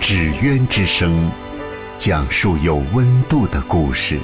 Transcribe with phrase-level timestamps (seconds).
[0.00, 1.30] 纸鸢之声，
[1.98, 4.20] 讲述有温度的故事。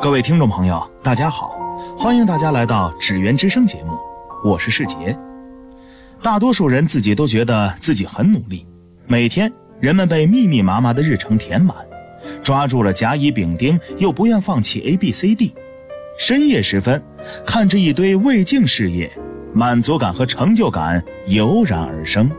[0.00, 1.58] 各位听众朋友，大家好，
[1.98, 3.98] 欢迎大家来到纸鸢之声节目，
[4.44, 5.16] 我是世杰。
[6.22, 8.66] 大多数人自己都觉得自己很努力，
[9.06, 9.50] 每天
[9.80, 11.76] 人们被密密麻麻的日程填满，
[12.46, 15.52] 抓住了甲乙丙丁，又不愿放弃 A B C D。
[16.16, 17.02] 深夜时分，
[17.44, 19.10] 看着一堆未竟事业，
[19.52, 22.30] 满足感和成就感油然而生。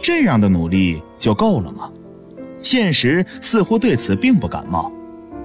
[0.00, 1.88] 这样的努力就够了吗？
[2.60, 4.92] 现实似乎对此并不感冒。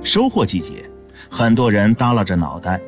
[0.01, 0.73] 收获季节。
[1.29, 2.81] 很多人耷拉着脑袋，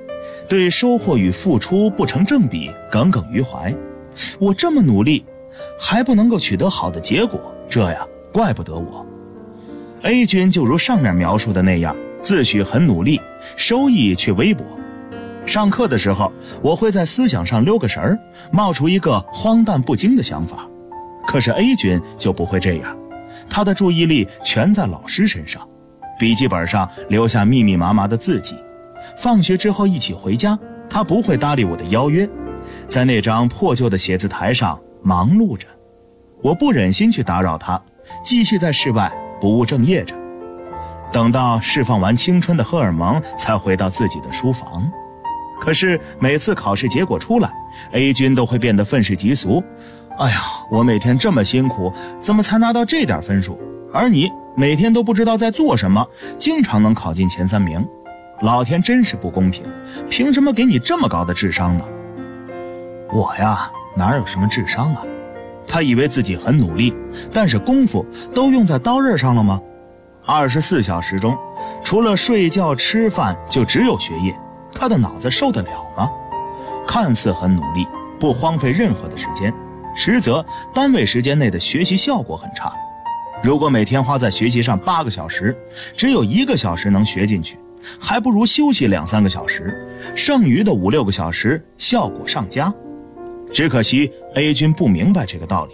[0.47, 3.71] 对收获与付出不成正比耿耿于怀。
[4.39, 5.23] 我这么努力，
[5.79, 9.05] 还不能够取得好的结果，这呀，怪不得我。
[10.03, 13.19] A 君就如上面描述的那样，自诩很努力，
[13.57, 14.63] 收益却微薄。
[15.45, 18.17] 上课的时候，我会在思想上溜个神儿，
[18.51, 20.65] 冒出一个荒诞不经的想法。
[21.27, 22.97] 可是 A 君就不会这样，
[23.49, 25.67] 他的注意力全在老师身上。
[26.17, 28.55] 笔记本上留下密密麻麻的字迹，
[29.17, 30.57] 放学之后一起回家，
[30.89, 32.27] 他不会搭理我的邀约，
[32.87, 35.67] 在那张破旧的写字台上忙碌着。
[36.41, 37.81] 我不忍心去打扰他，
[38.23, 40.15] 继续在室外不务正业着。
[41.11, 44.89] 等到释放完青春的荷尔蒙，才回到自己的书房。
[45.59, 47.51] 可是每次考试结果出来
[47.91, 49.63] ，A 君都会变得愤世嫉俗。
[50.17, 53.59] 哎呀，我每天这么辛苦，怎么才拿到这点分数？
[53.93, 54.31] 而你？
[54.55, 56.05] 每天都不知道在做什么，
[56.37, 57.87] 经常能考进前三名，
[58.41, 59.63] 老天真是不公平，
[60.09, 61.85] 凭什么给你这么高的智商呢？
[63.11, 65.01] 我呀，哪有什么智商啊？
[65.69, 66.91] 他以为自己很努力，
[67.31, 68.03] 但是功夫
[68.33, 69.61] 都用在刀刃上了吗？
[70.25, 71.37] 二十四小时中，
[71.83, 74.35] 除了睡觉吃饭，就只有学业，
[74.73, 76.09] 他的脑子受得了吗？
[76.87, 77.87] 看似很努力，
[78.19, 79.53] 不荒废任何的时间，
[79.95, 80.43] 实则
[80.73, 82.73] 单位时间内的学习效果很差。
[83.43, 85.55] 如果每天花在学习上八个小时，
[85.95, 87.57] 只有一个小时能学进去，
[87.99, 92.73] 还不如休息两三个小时，剩余的五六个小时效果上佳。
[93.51, 95.73] 只可惜 A 君不明白这个道理，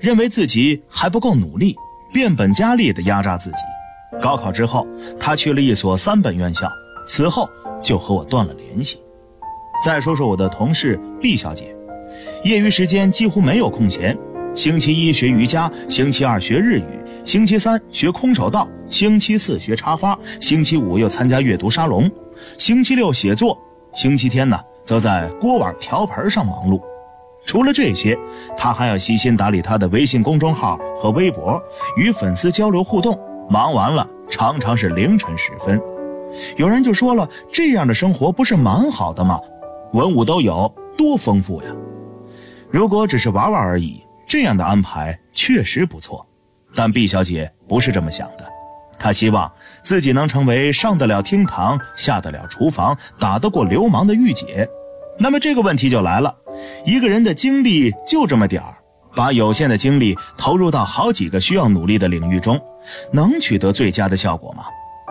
[0.00, 1.76] 认为自己还不够努力，
[2.12, 3.58] 变本加厉地压榨自己。
[4.20, 4.86] 高考之后，
[5.18, 6.68] 他去了一所三本院校，
[7.06, 7.48] 此后
[7.82, 9.00] 就和我断了联系。
[9.84, 11.74] 再说说我的同事 B 小姐，
[12.44, 14.16] 业余时间几乎没有空闲。
[14.54, 16.84] 星期一学瑜伽，星期二学日语，
[17.24, 22.10] 星期三学空手道，星期四学插花，星期五又参加阅读沙龙，
[22.58, 23.58] 星期六写作，
[23.94, 26.78] 星期天呢则在锅碗瓢盆上忙碌。
[27.44, 28.18] 除了这些，
[28.56, 31.60] 他还要悉心打理他的微信公众号和微博，
[31.96, 33.18] 与粉丝交流互动。
[33.50, 35.80] 忙完了，常常是凌晨时分。
[36.56, 39.38] 有人就说了：“这样的生活不是蛮好的吗？
[39.92, 41.68] 文武都有，多丰富呀！”
[42.70, 44.02] 如果只是玩玩而已。
[44.24, 46.26] 这样的安排确实不错，
[46.74, 48.50] 但毕小姐不是这么想的。
[48.98, 49.50] 她希望
[49.82, 54.66] 自己能成为上得了厅堂、下得了厨房、打得过流氓的御姐。
[55.18, 56.34] 那么这个问题就来了：
[56.84, 58.74] 一个人的精力就这么点儿，
[59.14, 62.60] 把有限的精力投入到好几个需要努力的领域中，
[63.12, 64.64] 能取得最佳的效果吗？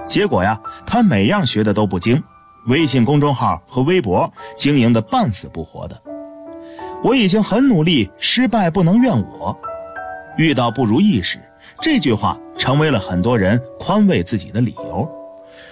[0.07, 2.21] 结果呀，他每样学的都不精，
[2.67, 6.01] 微信公众号和微博经营的半死不活的。
[7.03, 9.57] 我已经很努力，失败不能怨我。
[10.37, 11.39] 遇到不如意时，
[11.81, 15.09] 这句话成为了很多人宽慰自己的理由。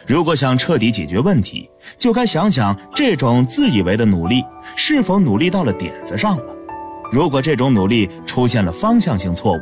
[0.09, 4.43] 如果想彻底解决问题，就该想想这种自以为的努力
[4.75, 6.45] 是否努力到了点子上了。
[7.11, 9.59] 如果这种努力出现了方向性错误，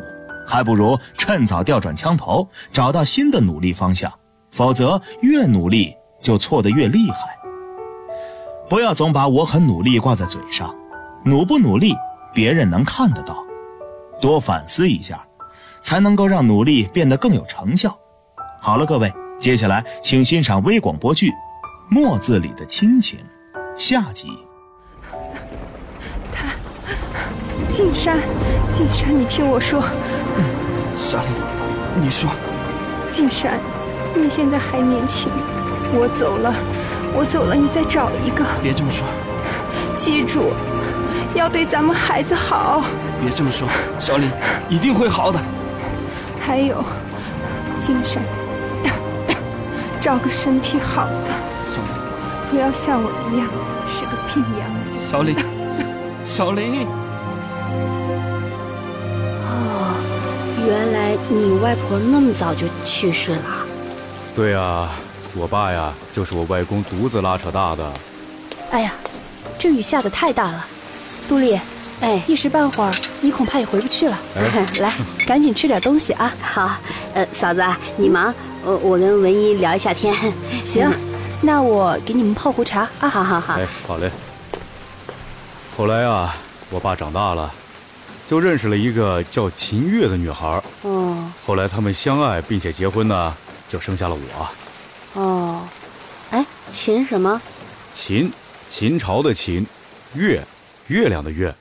[0.48, 4.10] 还不如趁早调转枪头，找到新的努力方向。
[4.52, 7.38] 否则，越努力就错得越厉害。
[8.70, 10.74] 不要总把我很努力挂在嘴上。
[11.26, 11.94] 努不努力，
[12.34, 13.36] 别人能看得到，
[14.22, 15.22] 多反思一下，
[15.82, 17.94] 才能够让努力变得更有成效。
[18.62, 21.30] 好了，各位，接下来请欣赏微广播剧
[21.90, 23.20] 《墨字里的亲情》
[23.78, 24.30] 下集。
[26.32, 26.50] 他，
[27.70, 28.18] 静山，
[28.72, 29.84] 静山，你听我说。
[30.96, 31.30] 夏琳，
[32.04, 32.30] 你说。
[33.10, 33.60] 静山，
[34.16, 35.32] 你现在还年轻，
[35.94, 36.54] 我走了，
[37.16, 38.44] 我走了，你再找一个。
[38.64, 39.06] 别这么说，
[39.98, 40.52] 记住，
[41.36, 42.84] 要对咱们孩子好。
[43.22, 43.68] 别这么说，
[44.00, 44.30] 小林
[44.68, 45.40] 一定会好的。
[46.42, 46.84] 还有，
[47.80, 48.22] 金山，
[50.08, 51.30] 找个身体好的，
[51.70, 51.92] 小林，
[52.50, 53.46] 不要像我一样
[53.86, 54.96] 是个病秧子。
[55.06, 55.36] 小林，
[56.24, 56.88] 小林。
[59.44, 60.00] 哦，
[60.66, 63.66] 原来你外婆那么早就去世了。
[64.34, 64.92] 对啊，
[65.36, 67.92] 我爸呀，就是我外公独自拉扯大的。
[68.72, 68.94] 哎呀，
[69.60, 70.66] 这雨下的太大了，
[71.28, 71.60] 杜丽，
[72.00, 74.18] 哎，一时半会儿你恐怕也回不去了。
[74.80, 74.94] 来，
[75.28, 76.34] 赶紧吃点东西啊！
[76.42, 76.72] 好，
[77.14, 77.62] 呃，嫂子
[77.98, 78.34] 你忙，
[78.68, 80.14] 我我跟文一聊一下天。
[80.62, 80.92] 行，
[81.42, 83.08] 那我给你们泡壶茶啊！
[83.08, 83.54] 好好好。
[83.54, 84.12] 哎，好嘞。
[85.78, 86.36] 后来啊，
[86.70, 87.50] 我爸长大了，
[88.28, 90.62] 就认识了一个叫秦月的女孩。
[90.82, 91.32] 哦。
[91.46, 93.34] 后来他们相爱并且结婚呢，
[93.70, 95.22] 就生下了我。
[95.22, 95.66] 哦，
[96.32, 97.42] 哎，秦什么？
[97.94, 98.30] 秦，
[98.70, 99.66] 秦朝的秦，
[100.14, 100.44] 月，
[100.88, 101.56] 月亮的月。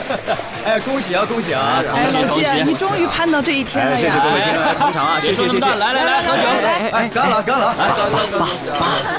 [0.70, 1.82] 哎，恭喜啊，恭喜啊！
[1.96, 3.98] 哎，老季，你终于盼到这一天了呀！
[3.98, 5.18] 谢谢各位来捧场啊！
[5.20, 5.66] 谢谢谢谢！
[5.66, 6.44] 来来来，喝酒！
[6.92, 7.74] 哎，干了干了！
[7.76, 8.46] 爸爸爸，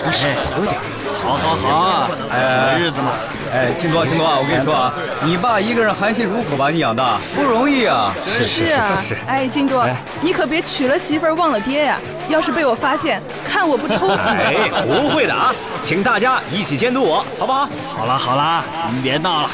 [0.06, 0.80] 你少喝点。
[1.22, 3.12] 好好好，哎，日子嘛。
[3.54, 4.94] 哎，金多金多啊，我跟你说啊，
[5.26, 8.14] 你爸一个人含辛茹苦把你养大，不容易啊！
[8.26, 9.86] 是是啊，哎，金多，
[10.22, 11.98] 你可别娶了媳妇忘了爹呀！
[12.30, 14.56] 要是被我发现，看我不抽死你！
[14.56, 17.68] 哎，不会的啊，请大家一起监督我，好不好？
[17.94, 19.50] 好了好了，你们别闹了，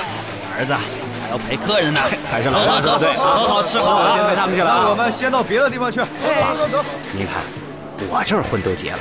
[0.60, 0.76] 儿子。
[1.28, 2.00] 还要陪客人呢，
[2.32, 4.80] 还是老大哥对，好好吃好，先陪他们去了。
[4.82, 6.00] 那我们先到别的地方去。
[6.00, 6.08] 走
[6.58, 6.86] 走走。
[7.12, 7.44] 你看，
[8.10, 9.00] 我这儿婚都结了，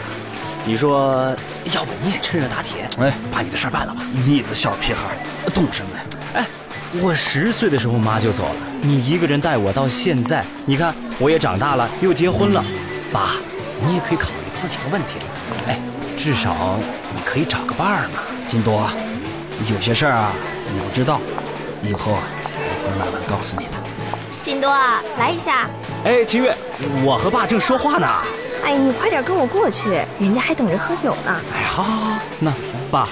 [0.64, 1.32] 你说，
[1.72, 4.00] 要不你也趁热打铁，哎，把你的事儿办了吧？
[4.26, 5.02] 你个小屁孩，
[5.54, 6.02] 懂什么呀？
[6.34, 6.46] 哎，
[7.00, 12.64] 我十岁的时候妈就走了，你一个人带我到现在，你看我也长大了，又结婚了，
[13.12, 13.36] 爸，
[13.86, 15.24] 你也可以考虑自己的问题。
[15.68, 15.78] 哎，
[16.16, 16.76] 至少
[17.14, 18.20] 你可以找个伴儿嘛。
[18.48, 18.88] 金多，
[19.72, 20.32] 有些事儿啊，
[20.72, 21.20] 你不知道。
[21.86, 23.72] 以后啊，我会慢慢告诉你的。
[24.42, 24.70] 金多，
[25.18, 25.68] 来一下。
[26.04, 26.56] 哎，秦月，
[27.04, 28.06] 我和爸正说话呢。
[28.64, 31.40] 哎，你快点跟我过去，人家还等着喝酒呢。
[31.54, 32.52] 哎，好，好，好，那
[32.90, 33.08] 爸，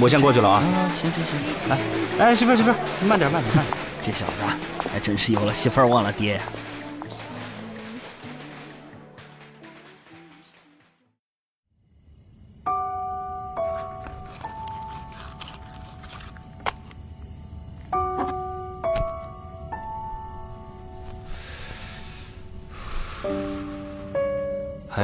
[0.00, 0.62] 我先过去了啊。
[0.94, 1.78] 行行行，来，
[2.18, 2.74] 哎，媳妇儿，媳妇儿，
[3.06, 3.78] 慢点，慢点，慢点。
[4.04, 4.44] 这小子
[4.92, 6.40] 还真是有了媳妇儿忘了爹呀。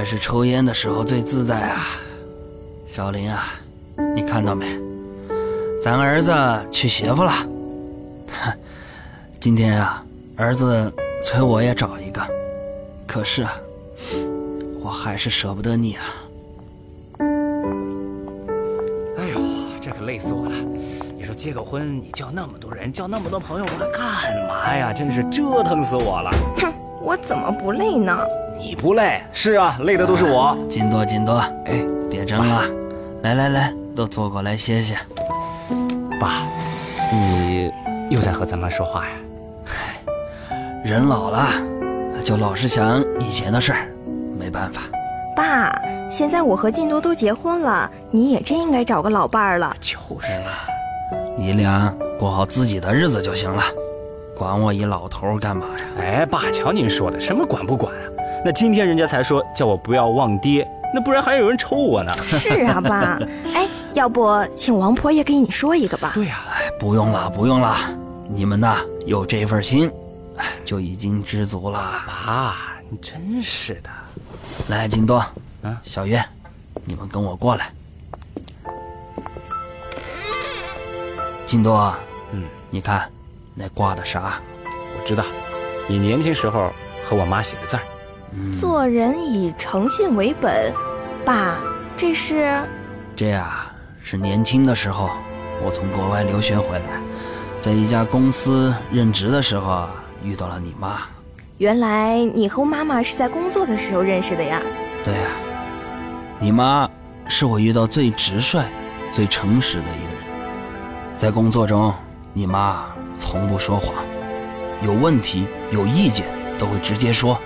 [0.06, 1.98] 是抽烟的时候最自在啊，
[2.86, 3.54] 小林啊，
[4.14, 4.64] 你看到没？
[5.82, 6.32] 咱儿子
[6.70, 7.32] 娶媳妇了。
[9.40, 10.04] 今天啊，
[10.36, 10.92] 儿子
[11.24, 12.24] 催我也找一个，
[13.04, 13.52] 可是啊，
[14.80, 16.04] 我还是舍不得你啊。
[19.18, 19.40] 哎呦，
[19.80, 20.54] 这可累死我了！
[21.18, 24.04] 你说结个婚，你叫那么多人，叫那么多朋友过来干
[24.48, 24.92] 嘛呀？
[24.92, 26.30] 真是折腾死我了！
[26.58, 28.16] 哼，我怎么不累呢？
[28.66, 29.22] 你不累？
[29.32, 30.58] 是啊，累的都是我。
[30.68, 31.36] 金多，金多，
[31.66, 31.80] 哎，
[32.10, 32.64] 别争了，
[33.22, 34.96] 来来来，都坐过来歇歇。
[36.20, 36.42] 爸，
[37.12, 37.70] 你
[38.10, 39.12] 又在和咱妈说话呀？
[39.64, 40.00] 嗨，
[40.84, 41.46] 人老了，
[42.24, 43.86] 就老是想以前的事儿，
[44.36, 44.82] 没办法。
[45.36, 45.72] 爸，
[46.10, 49.76] 现在我和金多都结婚了，你也真应该找个老伴儿了。
[49.80, 50.50] 就是嘛，
[51.38, 53.62] 你俩过好自己的日子就行了，
[54.36, 55.84] 管我一老头干嘛呀？
[56.00, 58.02] 哎，爸，瞧您说的，什么管不管啊？
[58.46, 62.12] 那今天人家才说叫我不要忘爹，那不然还有人抽我呢。
[62.22, 63.18] 是啊，爸。
[63.52, 66.12] 哎，要不请王婆也给你说一个吧？
[66.14, 66.44] 对呀。
[66.48, 67.74] 哎，不用了，不用了，
[68.28, 69.90] 你们呐有这份心，
[70.36, 72.04] 哎，就已经知足了。
[72.06, 72.54] 妈，
[72.88, 73.90] 你真是的。
[74.68, 75.20] 来，金多，
[75.62, 76.24] 嗯，小月，
[76.84, 77.72] 你们跟我过来。
[81.46, 81.92] 金多，
[82.30, 83.10] 嗯，你看
[83.56, 84.40] 那挂的啥？
[84.64, 85.24] 我知道，
[85.88, 86.70] 你年轻时候
[87.04, 87.82] 和我妈写的字儿。
[88.60, 90.72] 做人以诚信为本，
[91.24, 91.58] 爸，
[91.96, 92.60] 这是？
[93.14, 93.66] 这呀
[94.02, 95.10] 是年轻的时候，
[95.64, 97.00] 我从国外留学回来，
[97.62, 99.86] 在一家公司任职的时候
[100.22, 101.02] 遇到了你妈。
[101.58, 104.60] 原来你和妈妈是在工作的时候认识的呀？
[105.02, 105.30] 对呀，
[106.38, 106.88] 你妈
[107.28, 108.62] 是我遇到最直率、
[109.12, 111.16] 最诚实的一个人。
[111.16, 111.94] 在工作中，
[112.34, 112.84] 你妈
[113.18, 114.04] 从不说谎，
[114.82, 116.26] 有问题、有意见
[116.58, 117.40] 都会直接说。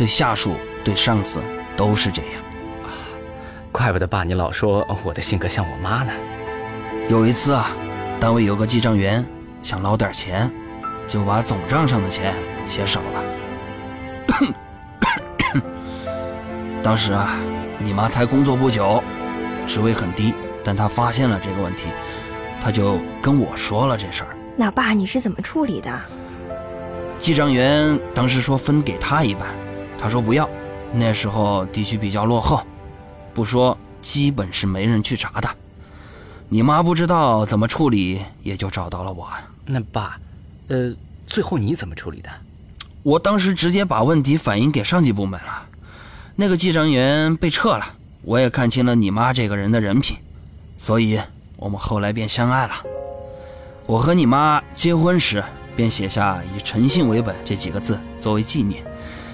[0.00, 1.40] 对下属、对上司
[1.76, 2.32] 都是这样，
[2.82, 2.88] 啊
[3.70, 6.12] 怪不得爸你老说我的性格像我妈呢。
[7.10, 7.76] 有一次啊，
[8.18, 9.22] 单位有个记账员
[9.62, 10.50] 想捞点钱，
[11.06, 12.34] 就把总账上的钱
[12.66, 13.22] 写少了。
[16.82, 17.36] 当时啊，
[17.78, 19.04] 你妈才工作不久，
[19.66, 20.32] 职位很低，
[20.64, 21.88] 但她发现了这个问题，
[22.58, 24.34] 她就跟我说了这事儿。
[24.56, 25.92] 那爸，你是怎么处理的？
[27.18, 29.46] 记账员当时说分给他一半，
[30.00, 30.48] 他说不要。
[30.92, 32.62] 那时候地区比较落后，
[33.34, 35.48] 不说基本是没人去查的。
[36.48, 39.28] 你妈不知道怎么处理，也就找到了我。
[39.66, 40.18] 那爸，
[40.68, 40.92] 呃，
[41.26, 42.30] 最后你怎么处理的？
[43.02, 45.66] 我当时直接把问题反映给上级部门了，
[46.34, 47.84] 那个记账员被撤了。
[48.22, 50.16] 我也看清了你妈这个人的人品，
[50.76, 51.20] 所以
[51.56, 52.72] 我们后来便相爱了。
[53.86, 55.42] 我和你妈结婚时
[55.76, 58.84] 便写下以诚信为本这几个字作为纪念，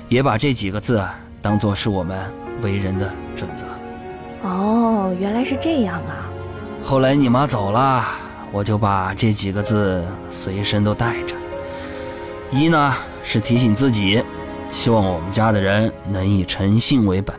[0.09, 1.03] 也把这几个字
[1.43, 2.19] 当做是我们
[2.63, 3.67] 为人的准则。
[4.49, 6.27] 哦，原来是这样啊！
[6.85, 8.05] 后来你妈走了，
[8.53, 11.35] 我就把这几个字随身都带着。
[12.53, 12.95] 一呢
[13.25, 14.23] 是提醒自己，
[14.71, 17.35] 希望我们家的人能以诚信为本；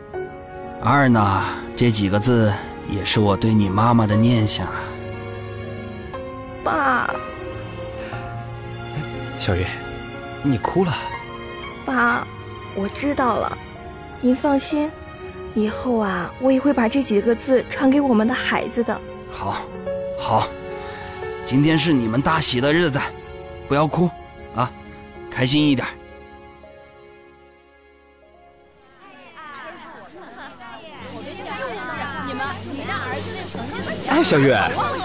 [0.82, 1.42] 二呢，
[1.74, 2.52] 这几个字
[2.90, 4.66] 也是我对你妈妈的念想。
[6.62, 7.08] 爸，
[9.38, 9.66] 小月，
[10.42, 10.94] 你哭了。
[11.86, 12.26] 爸，
[12.78, 13.58] 我知道了，
[14.20, 14.88] 您放心，
[15.52, 19.00] 以后啊，我也会把这几个字传给我们的孩子的。
[19.32, 19.62] 好，
[20.16, 20.48] 好，
[21.44, 23.00] 今天是你们大喜的日子，
[23.66, 24.08] 不要哭，
[24.54, 24.70] 啊，
[25.28, 25.88] 开心一点。
[34.08, 34.56] 哎，小月，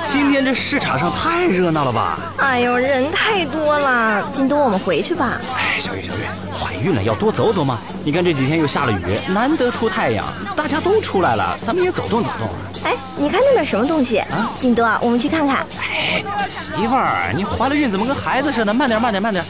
[0.04, 2.20] 今天这市场上太热闹了吧？
[2.38, 5.40] 哎呦，人太多了，金多，我们回去吧。
[5.58, 7.80] 哎，小月，小月，怀孕了要多走走嘛。
[8.04, 12.50] 你看这几天又下了雨，难得出太阳，大家都出来了，咱们也走动走动。
[12.84, 14.20] 哎，你看那边什么东西？
[14.20, 15.66] 啊，金多，我们去看看。
[15.80, 18.74] 哎，媳妇儿，你怀了孕怎么跟孩子似的？
[18.74, 19.44] 慢点，慢点，慢点。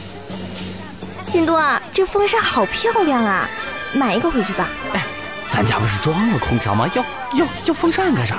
[1.24, 3.48] 金多，这风扇好漂亮啊，
[3.92, 4.68] 买一个回去吧。
[4.92, 5.02] 哎，
[5.48, 6.88] 咱家不是装了空调吗？
[6.94, 8.36] 要要要风扇干啥？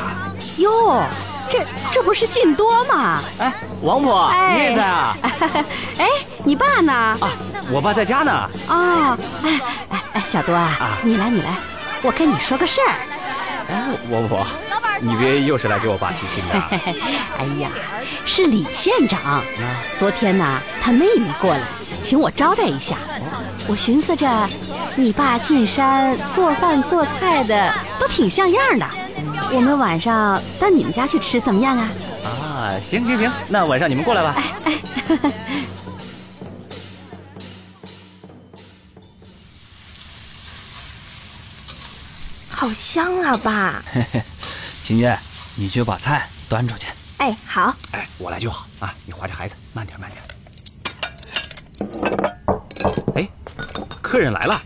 [0.58, 1.04] 哟，
[1.56, 3.20] 这这不是靳多吗？
[3.40, 5.18] 哎，王婆，你也在啊？
[5.98, 6.08] 哎，
[6.44, 6.92] 你爸呢？
[6.94, 7.30] 啊，
[7.72, 8.50] 我爸在家呢。
[8.68, 11.56] 哦，哎哎哎，小多啊，你来你来，
[12.04, 12.96] 我跟你说个事儿。
[13.70, 14.46] 哎，王婆，
[15.00, 16.56] 你别又是来给我爸提亲的。
[17.40, 17.70] 哎呀，
[18.26, 19.42] 是李县长。
[19.98, 21.62] 昨天呢，他妹妹过来，
[22.04, 22.98] 请我招待一下。
[23.68, 24.28] 我寻思着，
[24.96, 28.86] 你爸进山做饭做菜的都挺像样的。
[29.54, 31.90] 我们晚上到你们家去吃怎么样啊？
[32.24, 34.36] 啊，行行行，那晚上你们过来吧。
[34.38, 34.74] 哎哎，
[42.50, 43.82] 好香啊，爸。
[43.94, 44.22] 嘿嘿，
[44.84, 45.18] 清月，
[45.56, 46.88] 你去把菜端出去。
[47.18, 47.74] 哎，好。
[47.92, 50.22] 哎，我来就好啊，你怀着孩子，慢点慢点。
[53.16, 53.28] 哎，
[54.02, 54.62] 客人来了。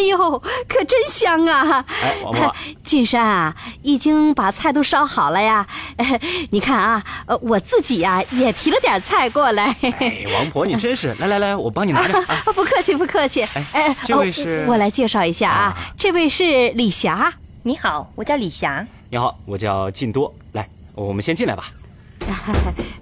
[0.00, 1.84] 哎呦，可真香啊！
[2.02, 5.66] 哎，王婆， 进山啊，已经把菜都烧好了呀。
[5.96, 6.18] 哎
[6.50, 9.76] 你看啊，呃，我自己呀也提了点菜过来。
[9.82, 12.18] 哎，王婆，你真是， 来来来，我帮你拿着。
[12.18, 13.42] 啊，不客气，不客气。
[13.72, 17.30] 哎，这位是，我来介绍一下啊，这位是李霞。
[17.62, 18.86] 你好，我叫李霞。
[19.10, 20.34] 你好，我叫靳多。
[20.52, 21.70] 来，我们先进来吧。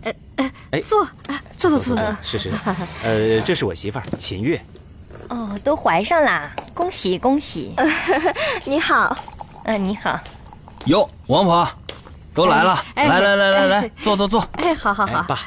[0.02, 1.06] 呃呃，哎，坐，
[1.56, 2.16] 坐坐坐坐。
[2.24, 2.52] 是是，
[3.04, 4.60] 呃，这是我媳妇儿秦月。
[5.28, 6.50] 哦，都怀上啦！
[6.74, 7.74] 恭喜恭喜！
[8.64, 9.16] 你好，
[9.64, 10.18] 嗯，你好。
[10.86, 11.68] 哟，王婆，
[12.34, 14.40] 都来了，来来来来来，坐坐坐。
[14.52, 15.22] 哎，好好好。
[15.24, 15.40] 爸，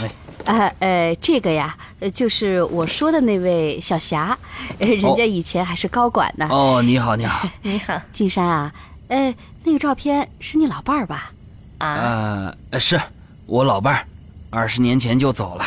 [0.00, 0.10] 哎，
[0.46, 1.76] 呃呃，这个呀，
[2.14, 4.36] 就是我说的那位小霞，
[4.78, 6.48] 人家以前还是高管呢。
[6.50, 8.72] 哦，你好， 你好，你好，金山啊，
[9.08, 9.34] 呃，
[9.64, 11.30] 那个照片是你老伴儿吧？
[11.78, 12.98] 啊，呃，是
[13.46, 14.06] 我老伴儿，
[14.48, 15.64] 二十年前就走了。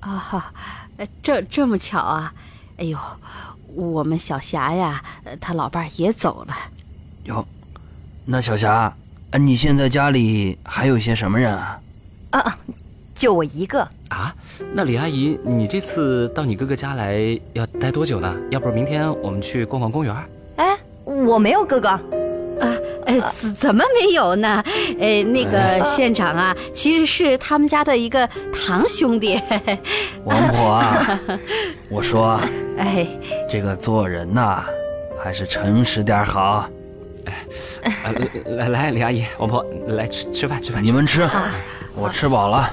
[0.00, 0.52] 啊哈，
[1.22, 2.32] 这这么巧啊！
[2.78, 2.98] 哎呦，
[3.74, 5.02] 我们小霞呀，
[5.40, 6.54] 她老伴儿也走了。
[7.24, 7.46] 哟，
[8.24, 8.92] 那小霞，
[9.38, 11.80] 你现在家里还有些什么人啊？
[12.30, 12.58] 啊，
[13.14, 13.86] 就我一个。
[14.08, 14.34] 啊，
[14.74, 18.34] 那李阿姨，你这次到你哥哥家来要待多久呢？
[18.50, 20.14] 要不明天我们去逛逛公园？
[20.56, 21.98] 哎，我没有哥哥。
[23.06, 24.62] 啊，呃，怎么没有呢？
[24.98, 29.40] 呃，那个县长啊，其实是他们家的一个堂兄弟。
[30.24, 31.20] 王婆啊，
[31.90, 32.40] 我说，
[32.78, 33.06] 哎，
[33.50, 34.62] 这个做人呐，
[35.22, 36.68] 还是诚实点好。
[37.82, 38.12] 哎，
[38.56, 40.82] 来来，李阿姨，王婆，来吃吃饭吃饭。
[40.82, 41.28] 你们吃，
[41.94, 42.72] 我吃饱了。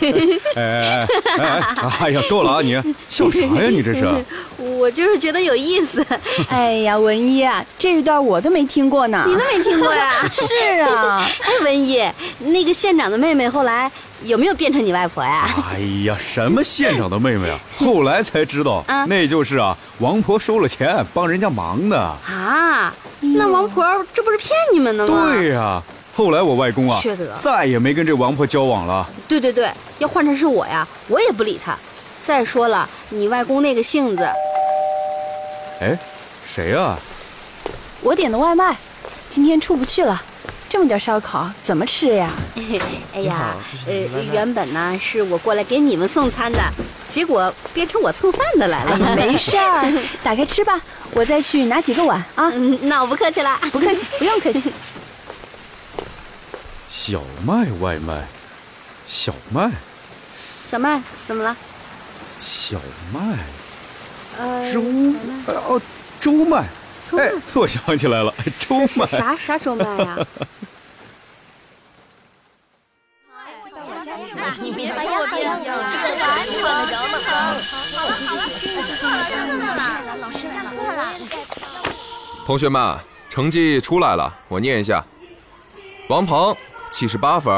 [0.56, 1.62] 哎哎哎
[2.00, 2.10] 哎！
[2.10, 2.60] 呀，够了啊！
[2.62, 2.74] 你
[3.08, 3.68] 笑啥呀？
[3.70, 4.06] 你这是？
[4.58, 6.04] 我就是觉得有意思。
[6.48, 9.24] 哎呀，文一啊，这一段我都没听过呢。
[9.26, 10.10] 你都没听过呀？
[10.30, 11.28] 是啊。
[11.40, 12.02] 哎，文一，
[12.40, 13.90] 那个县长的妹妹后来
[14.22, 15.48] 有没有变成你外婆呀？
[15.72, 17.58] 哎呀，什么县长的妹妹啊？
[17.78, 21.98] 后来才知道，那就是啊，王婆收了钱帮人家忙的。
[21.98, 25.30] 啊，那王婆这不是骗你们的吗？
[25.34, 25.82] 对呀。
[26.14, 29.04] 后来我外公啊，缺德再也没跟这王婆交往了。
[29.26, 29.68] 对对对，
[29.98, 31.76] 要换成是我呀，我也不理他。
[32.24, 34.22] 再说了，你外公那个性子。
[35.80, 35.98] 哎，
[36.46, 36.96] 谁啊？
[38.00, 38.76] 我点的外卖，
[39.28, 40.22] 今天出不去了，
[40.68, 42.30] 这么点烧烤怎么吃呀？
[43.12, 43.56] 哎呀，
[43.86, 43.92] 呃，
[44.32, 46.60] 原本呢是我过来给你们送餐的，
[47.10, 48.96] 结果变成我蹭饭的来了。
[49.16, 49.92] 没事儿，
[50.22, 50.80] 打开吃吧，
[51.12, 52.48] 我再去拿几个碗啊。
[52.82, 54.62] 那我不客气了，不客气，不用客气。
[56.96, 58.24] 小麦外卖，
[59.04, 59.68] 小麦，
[60.64, 61.56] 小麦怎么了？
[62.38, 62.78] 小
[63.12, 63.20] 麦，
[64.38, 64.80] 呃，周
[65.48, 65.82] 哦，
[66.20, 66.64] 周麦，
[67.18, 70.24] 哎，我想起来了，周麦，啥啥周麦呀？
[74.60, 75.66] 你别说我别我
[80.20, 81.12] 老师上课了。
[82.46, 82.96] 同学们，
[83.28, 85.04] 成绩出来了，我念一下：
[86.08, 86.56] 王鹏。
[86.94, 87.52] 七十八分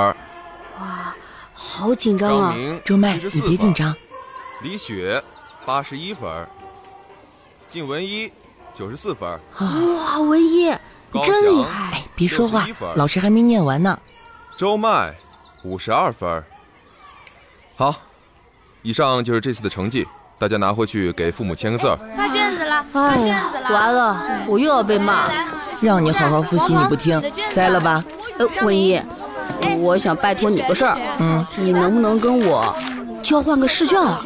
[0.80, 1.14] 哇，
[1.52, 2.54] 好紧张啊！
[2.82, 3.94] 周麦，你别紧张。
[4.62, 5.22] 李雪，
[5.66, 6.48] 八十一分
[7.68, 8.32] 靳文一，
[8.72, 9.28] 九十四分
[9.60, 10.70] 哇，文一，
[11.12, 11.90] 你真厉害！
[11.92, 13.98] 哎别说话，老师还没念完呢。
[14.56, 15.14] 周麦，
[15.64, 16.42] 五十二分
[17.76, 17.94] 好，
[18.80, 21.98] 以上就是这次的成绩，大家拿回去给父母签个字儿。
[22.16, 25.28] 发卷子了，发卷子了，完了，我又要被骂。
[25.82, 28.02] 让你好好复习，你不听，栽了吧？
[28.38, 28.98] 呃，文一。
[29.78, 32.74] 我想拜托你个事儿，嗯，你能不能跟我
[33.22, 34.20] 交换个试卷啊？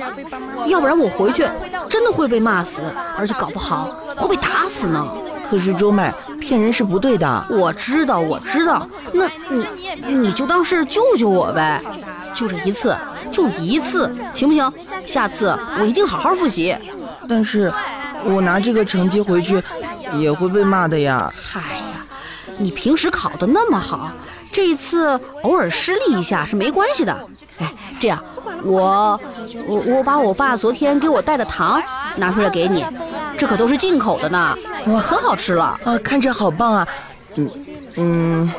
[0.66, 1.46] 要不然我回去
[1.88, 2.80] 真的会被骂死，
[3.16, 5.06] 而且搞不好会被打死呢。
[5.48, 7.46] 可是周麦骗人是不对的。
[7.50, 8.86] 我知道，我知道。
[9.12, 9.66] 那你
[10.06, 11.82] 你就当是救救我呗，
[12.34, 12.96] 就这一次，
[13.32, 14.72] 就一次，行不行？
[15.04, 16.76] 下次我一定好好复习。
[17.28, 17.72] 但是，
[18.24, 19.62] 我拿这个成绩回去
[20.14, 21.32] 也会被骂的呀。
[21.34, 21.89] 嗨呀，
[22.60, 24.12] 你平时考的那么好。
[24.52, 27.16] 这一次偶尔失利一下是没关系的，
[27.60, 28.20] 哎，这样，
[28.64, 29.18] 我
[29.68, 31.80] 我我把我爸昨天给我带的糖
[32.16, 32.84] 拿出来给你，
[33.38, 35.96] 这可都是进口的呢，哇，可好吃了啊！
[36.02, 36.88] 看着好棒啊，
[37.36, 37.50] 嗯
[37.96, 38.52] 嗯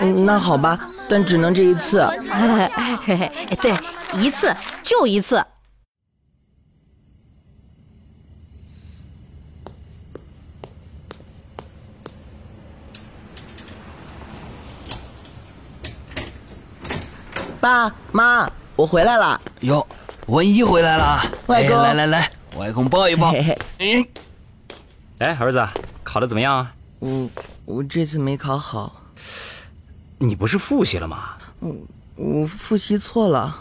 [0.00, 0.78] 嗯，那好吧，
[1.08, 2.68] 但只能这一次，哎
[3.02, 3.74] 嘿嘿，对，
[4.12, 5.42] 一次就一次。
[17.60, 19.38] 爸妈，我回来了。
[19.60, 19.86] 哟，
[20.26, 21.22] 文一回来了。
[21.46, 23.32] 外公，来来来，外公抱一抱。
[23.32, 24.08] 哎，
[25.18, 25.68] 哎，儿子，
[26.02, 26.72] 考的怎么样啊？
[27.00, 27.30] 我
[27.66, 29.02] 我这次没考好。
[30.18, 31.34] 你不是复习了吗？
[31.58, 31.74] 我
[32.16, 33.54] 我复习错了。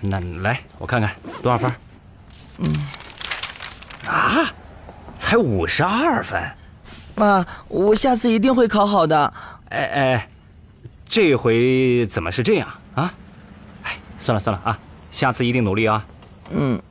[0.00, 1.70] 那来，我看看多少分。
[2.58, 2.72] 嗯。
[4.06, 4.50] 啊，
[5.18, 6.42] 才五十二分。
[7.14, 9.34] 妈，我下次一定会考好的。
[9.68, 10.28] 哎哎，
[11.06, 12.66] 这回怎么是这样？
[12.96, 13.14] 啊，
[13.84, 14.78] 哎，算了算了啊，
[15.12, 16.04] 下次一定努力啊。
[16.50, 16.82] 嗯。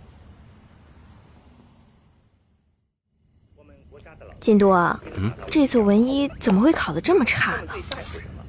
[4.39, 4.75] 金多，
[5.17, 7.73] 嗯，这次文一怎么会考得这么差呢？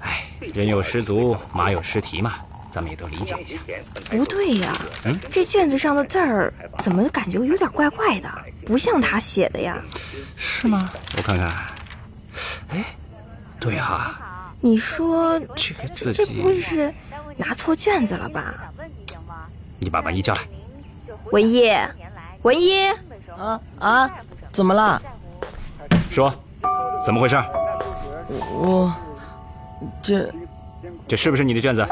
[0.00, 2.34] 哎，人有失足，马有失蹄嘛，
[2.70, 3.58] 咱们也都理解一下。
[4.10, 8.30] 不对呀，嗯，这卷子上的字儿怎么感觉有点怪怪的，
[8.66, 9.82] 不像他写的呀？
[10.36, 10.90] 是吗？
[11.16, 11.48] 我看看。
[12.68, 12.84] 哎，
[13.58, 14.52] 对哈。
[14.60, 16.92] 你说这个字这不会是？
[17.36, 18.54] 拿错卷子了吧？
[19.78, 20.40] 你把文一叫来。
[21.32, 21.70] 文一，
[22.42, 22.86] 文一，
[23.36, 24.10] 啊啊，
[24.52, 25.00] 怎么了？
[26.10, 26.32] 说，
[27.04, 27.36] 怎么回事？
[28.54, 28.94] 我，
[30.02, 30.32] 这，
[31.06, 31.86] 这是不是你的卷子？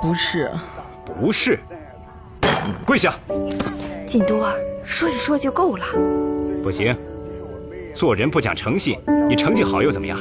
[0.00, 0.50] 不是，
[1.20, 1.58] 不是。
[2.86, 3.14] 跪下。
[4.06, 4.50] 靳多，
[4.84, 5.84] 说一说就够了。
[6.62, 6.96] 不行，
[7.94, 10.18] 做人不讲诚信，你成绩好又怎么样？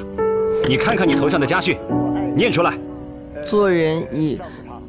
[0.67, 1.77] 你看看你头上的家训，
[2.35, 2.73] 念出来。
[3.53, 4.41] 做人以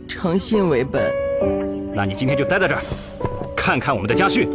[0.09, 1.13] 诚信为本。
[1.95, 2.81] 那你今天就待在这儿，
[3.55, 4.49] 看看我们的家训，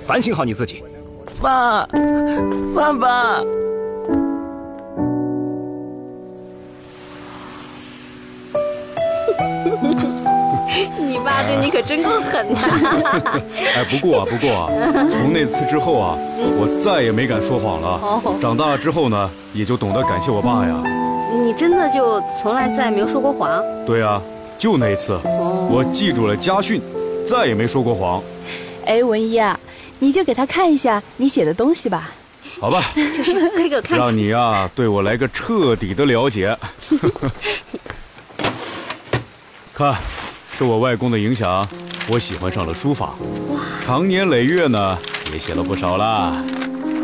[0.00, 0.82] 反省好你自己。
[1.40, 1.86] 爸，
[2.74, 3.38] 爸爸，
[10.98, 12.58] 你爸对你可真够狠的。
[13.76, 14.68] 哎，不过啊，不过啊，
[15.08, 16.18] 从那次之后啊，
[16.58, 18.20] 我再也没敢说谎了。
[18.40, 20.82] 长大了之后呢，也就懂得感谢我爸呀。
[21.30, 23.62] 你真的就从来再也没有说过谎？
[23.86, 24.20] 对啊，
[24.56, 26.80] 就那一次，我记住了家训，
[27.26, 28.22] 再也没说过谎。
[28.86, 29.58] 哎，文一啊，
[29.98, 32.10] 你就给他看一下你写的东西吧。
[32.60, 36.56] 好吧，就是快给我看，让你啊对我来个彻底的了解。
[39.74, 39.94] 看，
[40.52, 41.66] 受我外公的影响，
[42.10, 43.14] 我喜欢上了书法。
[43.50, 44.98] 哇，长年累月呢，
[45.32, 46.42] 也写了不少啦。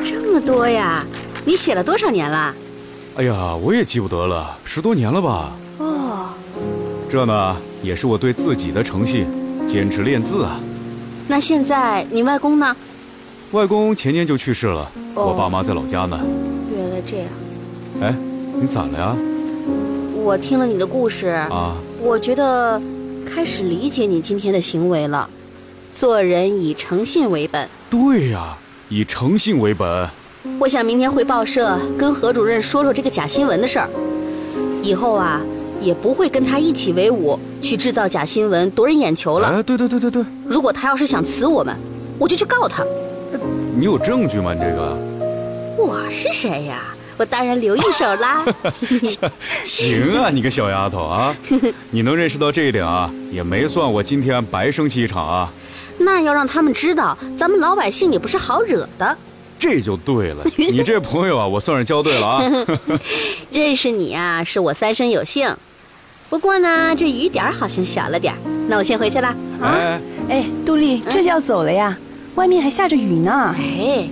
[0.04, 1.04] 这么多呀？
[1.44, 2.52] 你写了多少年了？
[3.16, 5.52] 哎呀，我也记不得了，十多年了吧。
[5.78, 6.30] 哦，
[7.08, 9.28] 这呢也是我对自己的诚信，
[9.68, 10.58] 坚持练字啊。
[11.28, 12.76] 那现在你外公呢？
[13.52, 16.18] 外公前年就去世了，我爸妈在老家呢。
[16.76, 17.26] 原来这样。
[18.00, 18.16] 哎，
[18.60, 19.16] 你咋了呀？
[20.16, 22.82] 我听了你的故事啊，我觉得
[23.24, 25.30] 开始理解你今天的行为了。
[25.94, 27.68] 做人以诚信为本。
[27.88, 28.56] 对呀，
[28.88, 30.10] 以诚信为本。
[30.58, 33.88] 我想明天回报社跟何主任说说这个假新闻的事儿，
[34.82, 35.40] 以后啊
[35.80, 39.48] 也不会跟他一起为伍去制造假新闻夺人眼球了。
[39.48, 40.24] 哎，对对对对对。
[40.46, 41.74] 如果他要是想辞我们，
[42.18, 42.84] 我就去告他。
[43.76, 44.52] 你有证据吗？
[44.54, 44.96] 你这个？
[45.78, 46.82] 我是谁呀？
[47.16, 48.44] 我当然留一手啦。
[49.64, 51.34] 行啊，你个小丫头啊，
[51.90, 55.50] 你能认识到这一点啊，也没算我今天白生气一场啊。
[55.98, 59.16] 那要让他们知道，咱们老百姓也不是好惹的。
[59.64, 62.66] 这就对了，你这朋友啊，我算是交对了啊。
[63.50, 65.56] 认识你啊，是我三生有幸。
[66.28, 68.34] 不过呢，这雨点好像小了点
[68.68, 69.28] 那我先回去了。
[69.62, 69.98] 啊，
[70.28, 71.96] 哎，杜丽，这就要走了呀？
[72.34, 73.56] 外面还下着雨呢。
[73.58, 74.06] 哎。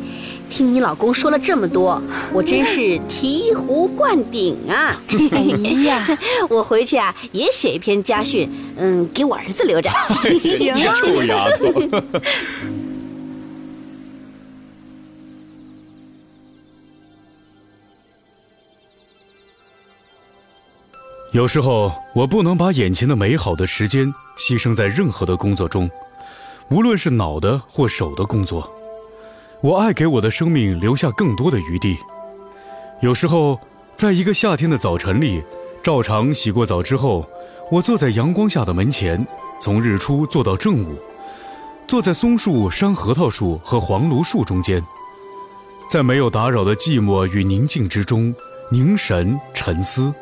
[0.48, 4.94] 听你老公说了这么多，我真是醍醐灌顶啊！
[5.30, 5.40] 哎
[5.84, 6.06] 呀，
[6.50, 9.90] 我回去啊也写一篇家训，嗯，给我儿子留着。
[10.38, 11.72] 行啊，臭丫头。
[21.32, 25.90] 有时候我不能把眼前的美好的时间牺牲在任何的工作中，
[26.68, 28.70] 无论是脑的或手的工作。
[29.62, 31.96] 我爱给我的生命留下更多的余地。
[33.00, 33.58] 有时候，
[33.96, 35.42] 在一个夏天的早晨里，
[35.82, 37.26] 照常洗过澡之后，
[37.70, 39.26] 我坐在阳光下的门前，
[39.58, 40.98] 从日出坐到正午，
[41.88, 44.84] 坐在松树、山核桃树和黄芦树中间，
[45.88, 48.34] 在没有打扰的寂寞与宁静之中
[48.70, 50.12] 凝神沉思。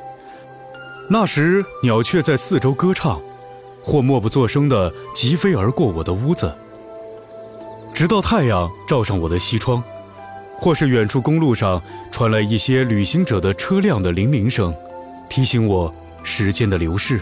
[1.12, 3.20] 那时，鸟雀在四周歌唱，
[3.82, 6.54] 或默不作声地疾飞而过我的屋子。
[7.92, 9.82] 直到太阳照上我的西窗，
[10.56, 14.72] 或是远处公路上传来一些旅行者的车辆的铃铃声，
[15.28, 15.92] 提醒我
[16.22, 17.20] 时间的流逝。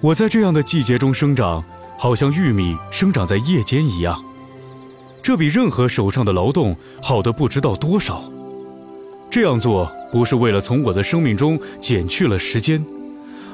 [0.00, 1.64] 我在这样的季节中生长，
[1.98, 4.24] 好像玉米生长在夜间一样，
[5.20, 8.22] 这比任何手上的劳动好的不知道多少。
[9.36, 12.82] 这样做不是为了从我的生命中减去了时间，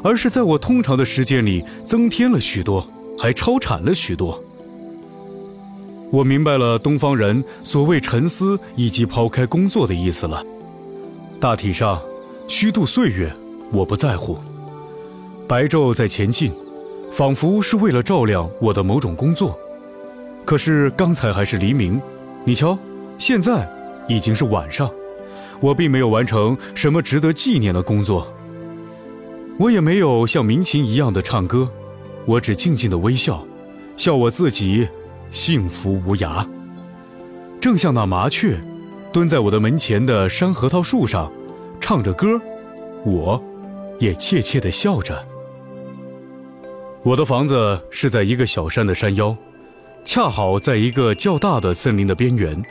[0.01, 2.87] 而是在我通常的时间里增添了许多，
[3.18, 4.40] 还超产了许多。
[6.12, 10.40] 我明白了东方人所谓沉思以及抛开工作的意思了。
[11.40, 12.01] 大体上，
[12.47, 13.35] 虚度岁月，
[13.73, 14.38] 我不在乎。
[15.49, 16.53] 白昼在前进，
[17.11, 19.59] 仿佛是为了照亮我的某种工作。
[20.45, 22.01] 可是刚才还是黎明，
[22.45, 22.79] 你瞧，
[23.18, 23.68] 现在
[24.07, 24.88] 已经是晚上。
[25.62, 28.31] 我并没有完成什么值得纪念的工作。
[29.59, 31.66] 我也没有像民琴一样的唱歌，
[32.27, 33.46] 我只静静的微笑，
[33.96, 34.87] 笑我自己。
[35.31, 36.46] 幸福无涯，
[37.59, 38.62] 正像那麻雀，
[39.11, 41.33] 蹲在我的门前的山核桃树上，
[41.81, 42.38] 唱着歌，
[43.03, 43.42] 我，
[43.98, 45.27] 也怯怯地笑着。
[47.03, 49.35] 我的房子是在一个小山的山腰，
[50.05, 52.62] 恰好在一个较大的森林的边缘，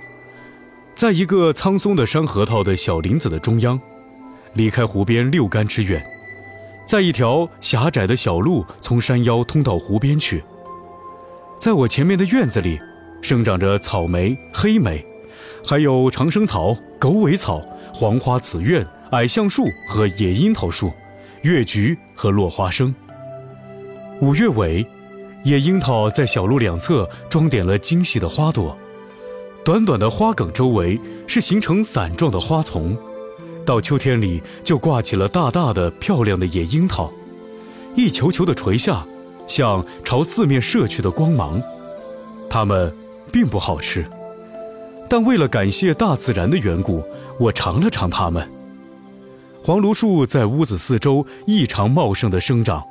[1.02, 3.82] 在一个苍松的山核桃的小林子的中央，
[4.54, 6.00] 离开湖边六竿之远，
[6.86, 10.44] 在一条狭窄的小路从山腰通到湖边去。
[11.60, 12.80] 在我前面的院子里，
[13.20, 15.04] 生长着草莓、黑莓，
[15.66, 20.92] 还有长生草、狗尾草、黄花紫苑、矮橡树和野樱桃树，
[21.42, 22.94] 月菊和落花生。
[24.20, 24.86] 五月尾，
[25.44, 28.78] 野樱桃在小路两侧装点了精细的花朵，
[29.64, 32.98] 短短的花梗周围是形成伞状的花丛，
[33.64, 37.12] 到秋天里就挂起了大大的漂亮的野樱桃，
[37.96, 39.06] 一球球的垂下。
[39.48, 41.62] 像朝四面射去的光芒，
[42.50, 42.94] 它们
[43.34, 44.06] 并不好吃，
[45.10, 47.04] 但为了感谢大自然的缘故，
[47.38, 48.50] 我尝了尝它们。
[49.62, 52.82] 黄芦树在屋子四周异常茂盛的生长，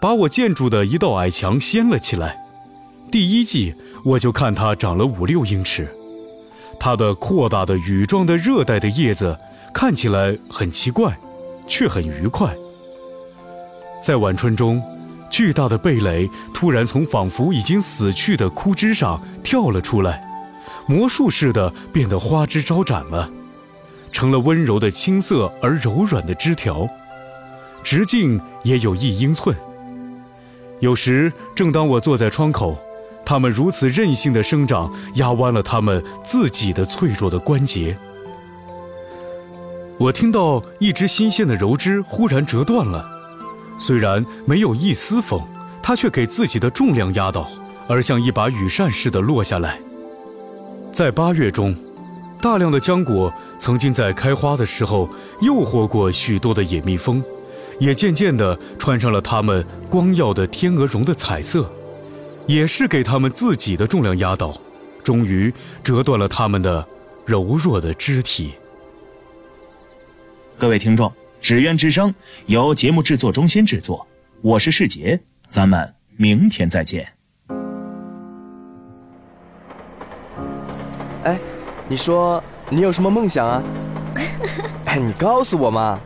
[0.00, 2.36] 把我建筑的一道矮墙掀了起来。
[3.12, 3.72] 第一季
[4.04, 5.88] 我就看它长了五六英尺，
[6.84, 9.38] 它的扩大的羽状的热带的叶子
[9.72, 11.16] 看起来很奇怪，
[11.68, 12.52] 却很愉快。
[14.02, 14.82] 在晚春中。
[15.30, 20.22] 巨大的蓓蕾突然从仿佛已经死去的枯枝上跳了出来，
[20.86, 23.30] 魔术似的变得花枝招展了，
[24.10, 26.86] 成了温柔的青色而柔软的枝条，
[27.82, 29.56] 直径也有一英寸。
[30.80, 32.76] 有时，正当我坐在窗口，
[33.24, 37.96] 它们如此任性的生长，压弯了它们自己的脆弱的关节。
[39.98, 43.08] 我听到一只新鲜的柔枝忽然折断了，
[43.78, 45.40] 虽然没有一丝风，
[45.80, 47.48] 它却给自己的重量压倒，
[47.86, 49.78] 而像一把羽扇似的落下来。
[50.90, 51.76] 在八月中，
[52.40, 55.08] 大量的浆果曾经在开花的时候
[55.40, 57.22] 诱惑过许多的野蜜蜂，
[57.78, 61.70] 也渐渐地穿上了它们光耀的天鹅绒的彩色，
[62.46, 64.58] 也是给他们自己的重量压倒，
[65.02, 65.52] 终于
[65.82, 66.84] 折断了他们的
[67.24, 68.54] 柔弱的肢体。
[70.58, 72.12] 各位听众，纸鸢之声
[72.46, 74.06] 由节目制作中心制作，
[74.40, 77.06] 我是世杰，咱们明天再见。
[81.24, 81.38] 哎，
[81.88, 83.62] 你说你有什么梦想啊？
[84.86, 86.00] 哎，你告诉我嘛。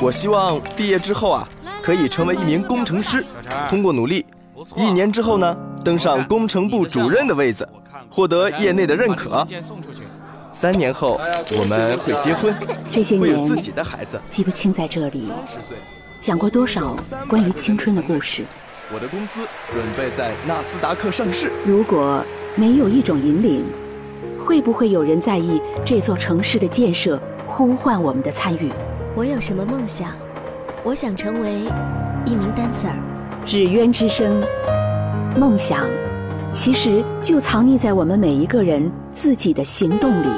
[0.00, 1.48] 我希望毕业之后啊，
[1.82, 3.24] 可以成为一名工程师，
[3.68, 4.24] 通过努力，
[4.76, 7.68] 一年之后呢，登上工程部主任的位子，
[8.10, 9.46] 获得业内的认可。
[10.52, 11.20] 三年后
[11.56, 12.54] 我们会结婚，
[12.90, 14.20] 这些年会有自己的孩子。
[14.28, 15.30] 记不清在这里
[16.20, 16.96] 讲过多少
[17.28, 18.44] 关于青春的故事。
[18.92, 19.40] 我的公司
[19.70, 21.52] 准备在纳斯达克上市。
[21.64, 22.24] 如果
[22.56, 23.64] 没有一种引领，
[24.44, 28.72] 会不会有人在意这座城市的建设，呼唤我们的参与？
[29.14, 30.10] 我有什么梦想？
[30.82, 31.52] 我想成为
[32.26, 33.07] 一名 dancer。
[33.44, 34.42] 纸鸢之声，
[35.36, 35.86] 梦想。
[36.50, 40.28] 其实就藏匿在我们每一个人自己的行动里。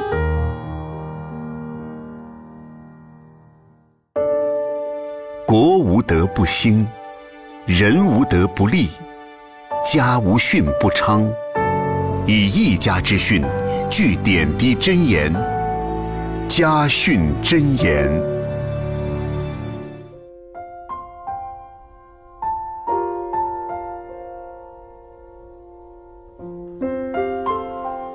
[5.46, 6.84] 国无德不兴，
[7.64, 8.88] 人无德不立，
[9.84, 11.30] 家无训不昌。
[12.26, 13.44] 以一家之训，
[13.88, 15.32] 具点滴真言。
[16.48, 18.39] 家训真言。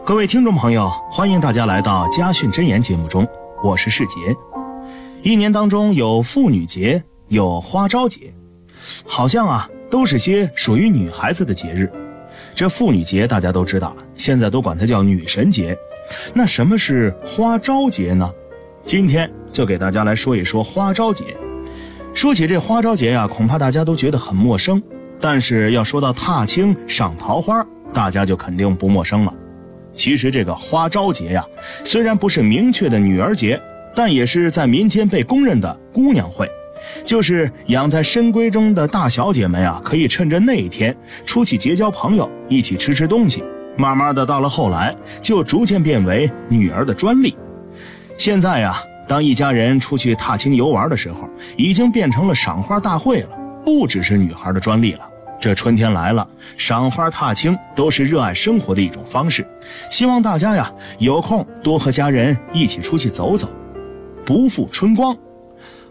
[0.05, 3.27] 各位听众朋友，欢迎大家来到家训真言节目中，
[3.63, 4.15] 我是世杰。
[5.23, 8.31] 一年当中有妇女节，有花朝节，
[9.07, 11.91] 好像啊都是些属于女孩子的节日。
[12.53, 15.75] 这妇女节大家都知道了，现在都管它叫女神节。
[16.35, 18.31] 那什么是花朝节呢？
[18.85, 21.35] 今天就给大家来说一说花朝节。
[22.13, 24.79] 说起这花朝节呀，恐怕大家都觉得很陌生。
[25.19, 29.33] 但是要说到踏青赏桃花，大家就肯定不陌生了。
[29.95, 31.45] 其实这个花朝节呀，
[31.83, 33.59] 虽然不是明确的女儿节，
[33.95, 36.49] 但也是在民间被公认的姑娘会，
[37.05, 43.43] 就是养在深闺中的大小姐们呀，可以趁着那一天出去结交朋友，一起吃吃东西。
[43.77, 47.35] 慢慢的，到了后来，就逐渐变为女儿的专利。
[48.17, 53.29] 现在呀，当一家人出去踏青游玩的时候，已经变成了赏花大会了，
[53.65, 55.09] 不只是女孩的专利了。
[55.39, 59.47] 这春天来了，赏花踏青都是热爱生活的一种方式。
[59.91, 63.47] 希望大家呀有空多和家人一起出去走走，
[64.25, 65.15] 不负春光。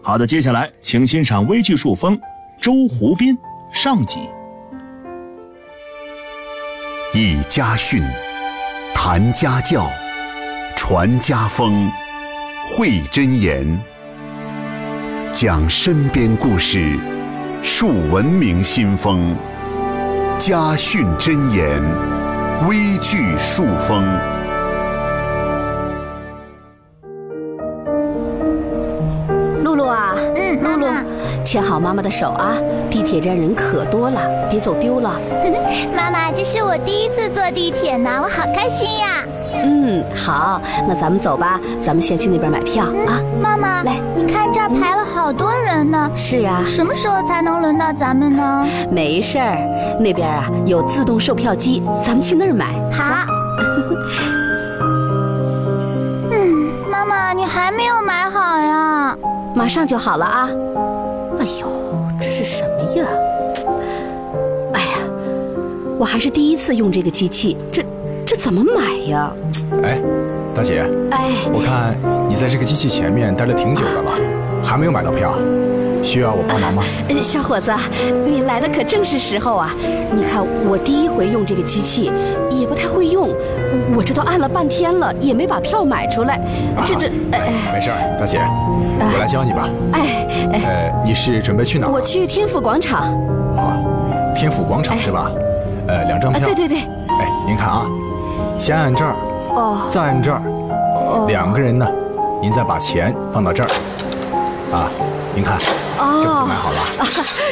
[0.01, 2.19] 好的，接下来请欣赏微剧树风
[2.61, 3.37] 周湖滨
[3.71, 4.19] 上集。
[7.13, 8.03] 以家训，
[8.93, 9.87] 谈家教，
[10.75, 11.89] 传家风，
[12.67, 13.81] 会真言，
[15.33, 16.99] 讲身边故事。
[17.67, 19.35] 树文明新风，
[20.37, 21.81] 家训真言，
[22.69, 24.05] 微剧树风。
[29.63, 30.87] 露露啊，嗯，露露，
[31.43, 32.55] 牵好妈妈的手啊！
[32.91, 35.19] 地铁站人可多了，别走丢了。
[35.97, 39.23] 妈妈，这是我第一次坐地铁呢，我好开心呀！
[39.63, 41.59] 嗯，好，那咱们走吧。
[41.81, 43.21] 咱们先去那边买票啊。
[43.41, 46.09] 妈妈，来，你看这儿排了好多人呢。
[46.15, 46.61] 是呀。
[46.65, 48.67] 什么时候才能轮到咱们呢？
[48.91, 49.57] 没事儿，
[49.99, 52.73] 那边啊有自动售票机，咱们去那儿买。
[52.91, 53.25] 好。
[56.31, 59.17] 嗯，妈妈，你还没有买好呀？
[59.53, 60.49] 马上就好了啊。
[61.39, 61.67] 哎呦，
[62.19, 63.05] 这是什么呀？
[64.73, 64.87] 哎呀，
[65.97, 67.81] 我还是第一次用这个机器，这。
[68.45, 69.31] 这怎么买呀？
[69.81, 69.97] 哎，
[70.53, 71.97] 大姐，哎，我看
[72.29, 74.11] 你在这个机器前面待了挺久的了，
[74.63, 75.33] 还没有买到票，
[76.03, 76.83] 需要我帮忙吗？
[77.23, 77.73] 小伙子，
[78.27, 79.73] 你来的可正是时候啊！
[80.15, 82.11] 你看我第一回用这个机器，
[82.51, 83.29] 也不太会用，
[83.97, 86.39] 我这都按了半天了，也没把票买出来。
[86.85, 88.41] 这这，哎，没事，大姐，
[88.99, 89.67] 我来教你吧。
[89.91, 91.87] 哎，呃，你是准备去哪？
[91.87, 93.11] 我去天府广场。
[93.57, 93.73] 啊，
[94.35, 95.31] 天府广场是吧？
[95.87, 96.45] 呃，两张票。
[96.45, 96.77] 对对对。
[97.17, 97.87] 哎，您看啊，
[98.57, 99.15] 先按这儿，
[99.55, 100.41] 哦，再按这儿，
[100.95, 101.87] 哦，两个人呢，
[102.41, 103.69] 您再把钱放到这儿，
[104.71, 104.89] 啊，
[105.33, 105.57] 您看，
[105.99, 106.79] 哦，这不就买好了？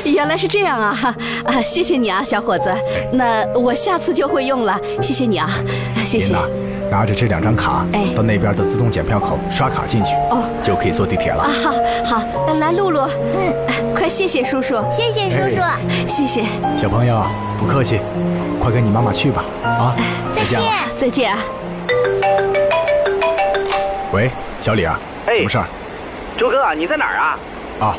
[0.06, 1.16] 原来是这样啊！
[1.46, 2.74] 啊，谢谢你啊，小伙子。
[3.12, 5.50] 那我下次就会用了，谢谢你啊，
[6.04, 6.34] 谢谢。
[6.34, 11.44] 您，拿着这两张卡，哎，到那边的自动检票口刷卡进去，哦，就可以坐地铁了。
[11.44, 11.50] 啊，
[12.06, 13.54] 好，好，来，露露，嗯，
[13.96, 15.62] 快谢谢叔叔，谢谢叔叔，
[16.08, 16.44] 谢谢。
[16.76, 17.22] 小朋友，
[17.60, 18.00] 不客气，
[18.62, 19.44] 快跟你妈妈去吧。
[19.64, 19.96] 啊，
[20.44, 20.62] 再见，
[21.00, 21.42] 再见啊。
[24.12, 24.30] 喂，
[24.60, 25.66] 小李啊，哎，什么事儿？
[26.38, 27.40] 周哥啊，你在哪儿啊？
[27.80, 27.98] 啊，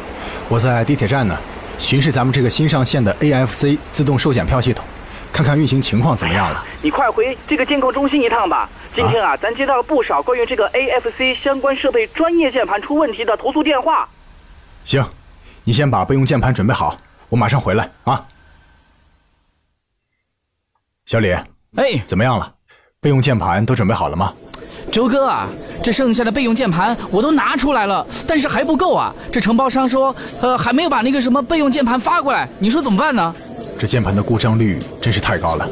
[0.48, 1.34] 我在地铁站呢，
[1.78, 4.84] 巡视咱们这个新上线的 AFC 自动售检票系统，
[5.32, 6.62] 看看运行情况怎么样了。
[6.82, 8.68] 你快回这个监控中心一趟吧。
[8.94, 14.06] 今天啊，咱接到了不少关于这个 AFC 相关设备专业键盘出问题的投诉电话。
[14.84, 15.02] 行，
[15.64, 16.94] 你先把备用键盘准备好，
[17.30, 18.22] 我马上回来啊。
[21.06, 21.34] 小李，
[21.76, 22.52] 哎，怎么样了？
[23.00, 24.32] 备用键盘都准备好了吗？
[24.92, 25.48] 周哥啊，
[25.82, 29.12] 这剩下的备用键盘我都拿出来了，但是还不够啊。
[29.32, 33.34] 这承包商说，呃，还没有把那个什么备用键盘发过来，你说怎么办呢？
[33.76, 35.68] 这键盘的故障率真是太高了，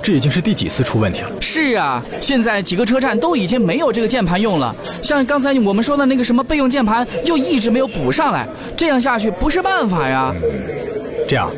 [0.00, 1.30] 这已经是第几次出问题了？
[1.40, 10.32] 是啊，现在几个车站都已经没有这个键盘用了，像刚才我们说的那个什么备用键盘又一直没有补上来，这样下去不是办法呀。
[10.36, 10.42] 嗯、
[11.28, 11.50] 这样，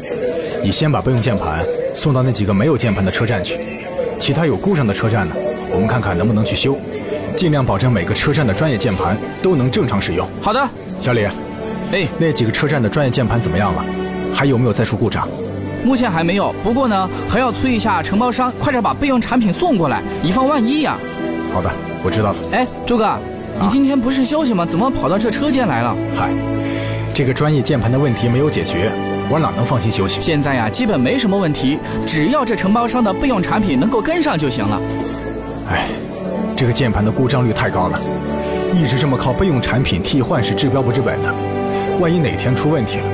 [0.67, 3.57] 你先把备用键盘送到那几个没有键盘的车站去，
[4.19, 5.35] 其他有故障的车站呢？
[5.73, 6.77] 我们看看能不能去修，
[7.37, 10.27] 尽量保证每个车站的专业键盘都能正常使用。
[10.43, 11.25] 好的，小李。
[11.93, 13.85] 哎，那几个车站的专业键盘怎么样了？
[14.35, 15.29] 还有没有再出故障？
[15.85, 20.99] 目前还没有，不过呢，还要催一下承包商，快点把备用产品送过来，以防万一呀。
[21.55, 21.71] 好的，
[22.03, 22.37] 我知道了。
[22.51, 23.21] 哎，周哥，啊、
[23.63, 24.67] 你今天不是休息吗？
[24.67, 25.97] 怎么跑到这车间来了？
[26.17, 26.33] 嗨，
[27.15, 28.91] 这个专业键盘的问题没有解决，
[29.29, 30.21] 我哪能放心休息？
[30.21, 34.81] 现在呀，基本没什么问题，只要这承包商的备用产品能够跟上就行了。
[35.69, 35.89] 哎，
[36.57, 38.01] 这个键盘的故障率太高了，
[38.73, 41.35] 一直这么靠备用产品替换是治标不治本的。
[41.99, 43.05] 万一哪天出问题了，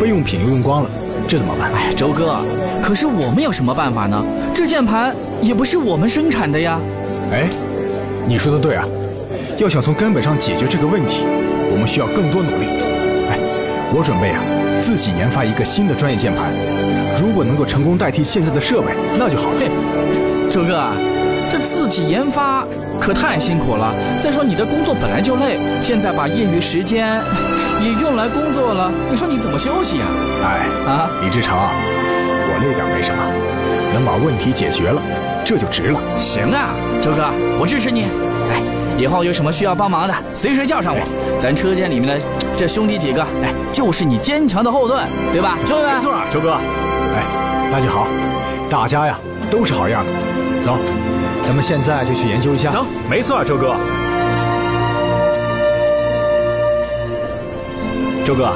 [0.00, 0.90] 备用品又用光了，
[1.28, 1.70] 这怎么办？
[1.72, 2.38] 哎，周哥，
[2.82, 4.24] 可是我们有什么办法呢？
[4.52, 6.80] 这键盘也不是我们生产的呀。
[7.30, 7.48] 哎，
[8.26, 8.84] 你说的对啊，
[9.56, 11.24] 要想从根本上解决这个问题，
[11.70, 12.66] 我们需要更多努力。
[13.30, 13.38] 哎，
[13.94, 14.42] 我准备啊，
[14.80, 16.52] 自己研发一个新的专业键盘，
[17.20, 20.50] 如果能够成功代替现在的设备，那就好了。
[20.50, 20.90] 周哥。
[21.52, 22.64] 这自己研发
[23.00, 23.92] 可太辛苦了。
[24.22, 27.20] 再说你的工作本来就累，现在把业余时间
[27.82, 30.06] 也用来工作了，你说你怎么休息啊？
[30.44, 33.20] 哎啊，李志成，我累点没什么，
[33.92, 35.02] 能把问题解决了，
[35.44, 35.98] 这就值了。
[36.20, 36.70] 行啊，
[37.02, 37.24] 周哥，
[37.58, 38.04] 我支持你。
[38.48, 38.62] 哎，
[38.96, 41.00] 以后有什么需要帮忙的，随时叫上我。
[41.42, 42.24] 咱车间里面的
[42.60, 45.94] 这兄弟几个，哎，就是你坚强的后盾，对吧，兄弟们？
[45.94, 46.52] 没错，周哥。
[46.52, 47.24] 哎，
[47.72, 48.06] 那就好，
[48.68, 49.18] 大家呀
[49.50, 50.12] 都是好样的。
[50.60, 50.76] 走。
[51.42, 52.68] 咱们现在就去研究一下。
[52.68, 53.74] 走，没错，周哥。
[58.26, 58.52] 周哥，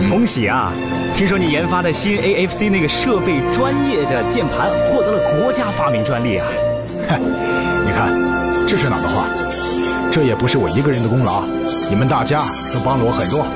[0.00, 0.72] 嗯、恭喜啊！
[1.14, 6.46] 听说你研发的新 AFC 那个设备专业的键盘获得了国家发明专利啊！
[7.06, 7.18] 嗨，
[7.84, 8.14] 你看，
[8.66, 9.26] 这是哪的话？
[10.12, 11.42] 这也不是我一个人的功劳，
[11.88, 12.42] 你们大家
[12.74, 13.46] 都帮了我很多。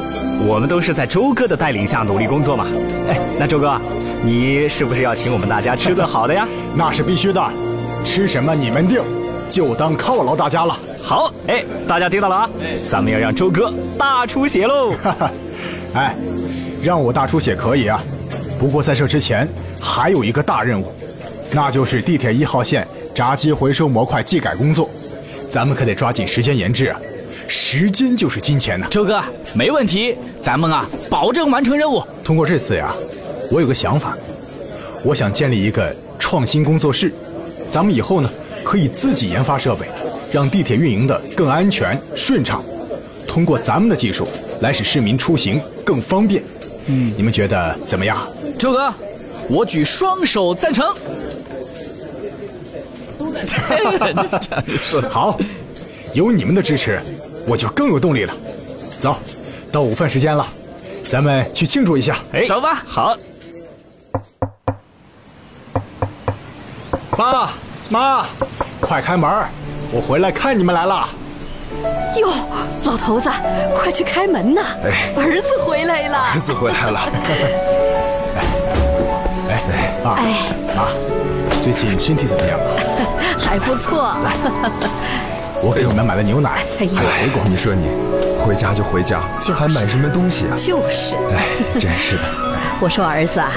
[0.48, 2.66] 我们都是在周哥的带领下努力工作嘛。
[3.10, 3.78] 哎，那周哥，
[4.24, 6.48] 你是不是要请我们大家吃顿好的呀？
[6.74, 7.46] 那是必须的。
[8.06, 9.02] 吃什么你们定，
[9.50, 10.78] 就当犒劳大家了。
[11.02, 12.50] 好，哎，大家听到了啊？
[12.88, 14.92] 咱们要让周哥大出血喽！
[15.02, 15.30] 哈 哈
[15.92, 16.16] 哎，
[16.82, 18.02] 让我大出血可以啊，
[18.58, 19.46] 不过在这之前
[19.78, 20.90] 还有一个大任务，
[21.50, 24.88] 那就是地铁一号线闸机回收模块技改工作，
[25.48, 27.00] 咱们可得抓紧时间研制啊！
[27.48, 28.86] 时间就是金钱呐。
[28.90, 29.22] 周哥，
[29.54, 32.02] 没问题，咱们啊保证完成任务。
[32.24, 32.92] 通过这次呀，
[33.50, 34.16] 我有个想法，
[35.02, 37.12] 我想建立一个创新工作室。
[37.70, 38.30] 咱们以后呢，
[38.64, 39.86] 可以自己研发设备，
[40.32, 42.62] 让地铁运营的更安全顺畅。
[43.26, 44.26] 通过咱们的技术
[44.60, 46.42] 来使市民出行更方便。
[46.86, 48.18] 嗯，你们觉得怎么样？
[48.58, 48.92] 周哥，
[49.48, 50.92] 我举双手赞成。
[55.10, 55.38] 好，
[56.12, 57.00] 有你们的支持，
[57.46, 58.34] 我就更有动力了。
[58.98, 59.16] 走，
[59.70, 60.46] 到午饭时间了，
[61.08, 62.16] 咱们去庆祝一下。
[62.32, 62.82] 哎，走吧。
[62.86, 63.16] 好。
[67.10, 67.52] 爸
[67.88, 68.26] 妈，
[68.80, 69.30] 快开门！
[69.90, 71.08] 我回来看你们来了。
[72.16, 72.28] 哟，
[72.84, 73.30] 老头子，
[73.74, 74.60] 快去开门呐！
[74.84, 76.18] 哎，儿子回来了。
[76.34, 77.00] 儿子回来了。
[79.48, 80.22] 哎哎，爸哎
[80.76, 80.88] 妈，
[81.66, 82.56] 最近身体怎么样？
[83.40, 84.14] 还不错。
[84.22, 84.30] 来
[85.60, 87.42] 我给你们买了牛奶，还有水果。
[87.48, 87.88] 你说你
[88.38, 89.20] 回家就回家，
[89.52, 90.54] 还买什么东西啊？
[90.56, 91.16] 就是。
[91.34, 91.42] 哎，
[91.74, 92.22] 真是的。
[92.78, 93.50] 我说儿子啊，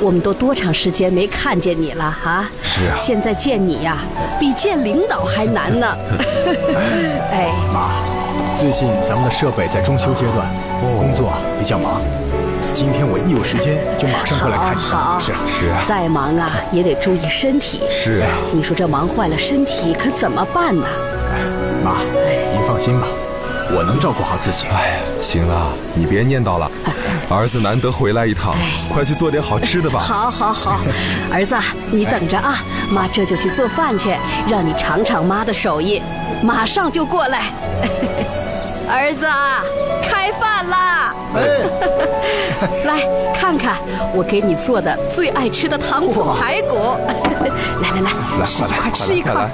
[0.00, 2.48] 我们都多长时间没看见你了啊？
[2.62, 2.94] 是啊。
[2.94, 3.98] 现在见你呀、
[4.38, 5.88] 比见领导还难呢。
[7.34, 7.90] 哎，妈，
[8.56, 10.46] 最近咱们的设备在装修阶段，
[10.96, 12.00] 工作比较忙。
[12.76, 14.80] 今天我一有时间就马上过来看你。
[14.80, 15.82] 好好是是啊。
[15.88, 17.80] 再忙啊也得注意身体。
[17.90, 18.28] 是啊。
[18.52, 20.84] 你说这忙坏了身体可怎么办呢？
[21.82, 21.96] 妈，
[22.52, 23.06] 您放心吧，
[23.74, 24.66] 我能照顾好自己。
[24.66, 26.70] 哎，行了，你别念叨了，
[27.32, 28.54] 儿子难得回来一趟，
[28.92, 29.96] 快去做点好吃的吧。
[30.04, 30.78] 好，好，好，
[31.32, 31.56] 儿子，
[31.90, 32.58] 你等着啊，
[32.90, 34.14] 妈这就去做饭去，
[34.50, 36.02] 让你尝尝妈的手艺，
[36.42, 37.44] 马上就过来。
[38.88, 39.62] 儿子啊，
[40.02, 41.14] 开饭啦！
[42.86, 43.00] 来
[43.34, 43.76] 看看
[44.14, 46.76] 我给你做的最爱吃的糖醋排骨。
[47.82, 48.10] 来来
[48.40, 49.50] 来，吃一块，吃一块。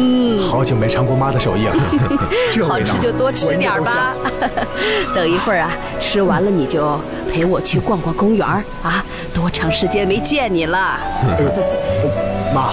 [0.00, 1.74] 嗯，好久没尝过妈的手艺 了，
[2.66, 4.14] 好吃就多吃点吧。
[5.14, 5.70] 等一会儿啊，
[6.00, 6.98] 吃完了你就
[7.32, 8.46] 陪我去逛逛公园
[8.82, 9.04] 啊！
[9.34, 11.00] 多长时间没见你了？
[12.54, 12.70] 妈，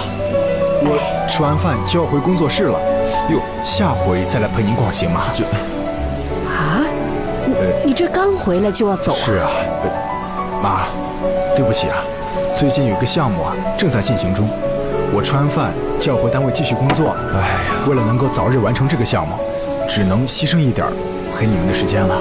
[0.82, 2.78] 我吃完饭就要回工作室了，
[3.28, 5.22] 哟，下回再来陪您逛行吗？
[5.34, 5.44] 这
[6.48, 6.86] 啊，
[7.82, 9.16] 你你这刚回来就要走啊？
[9.16, 9.50] 是啊，
[10.62, 10.86] 妈，
[11.56, 11.96] 对不起啊，
[12.56, 14.48] 最近有个项目啊正在进行中，
[15.12, 17.16] 我吃完饭就要回单位继续工作。
[17.34, 17.58] 哎呀，
[17.88, 19.34] 为了能够早日完成这个项目，
[19.88, 20.86] 只能牺牲一点
[21.36, 22.16] 陪你们的时间了。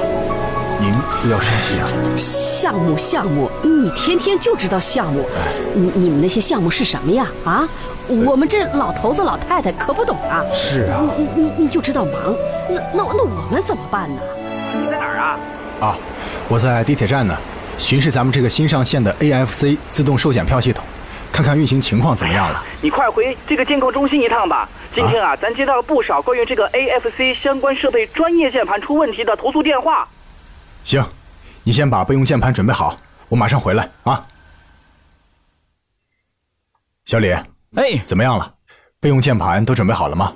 [0.80, 1.88] 您不要生气啊。
[2.17, 5.26] 项目项目，你天天就知道项目，
[5.73, 7.28] 你你们那些项目是什么呀？
[7.45, 7.67] 啊，
[8.07, 10.43] 我们这老头子老太太可不懂啊。
[10.53, 11.01] 是啊。
[11.17, 12.13] 你你你就知道忙，
[12.69, 14.21] 那那那我们怎么办呢？
[14.73, 15.39] 你在哪儿啊？
[15.80, 15.97] 啊，
[16.47, 17.36] 我在地铁站呢，
[17.78, 20.84] 巡视咱们这个新上线的 AFC 自动售检票系统，
[21.32, 22.63] 看看运行情况怎么样了。
[22.82, 24.67] 你快回这个监控中心一趟吧。
[24.93, 30.07] 今天啊，咱接到了不少关于这个 AFC 相关设备专业键盘出问题的投诉电话。
[30.86, 31.03] 行，
[31.63, 32.95] 你先把备用键盘准备好，
[33.27, 34.23] 我马上回来啊。
[37.05, 37.31] 小李，
[37.75, 38.53] 哎，怎么样了？
[38.99, 40.31] 备用键盘都准备好了吗？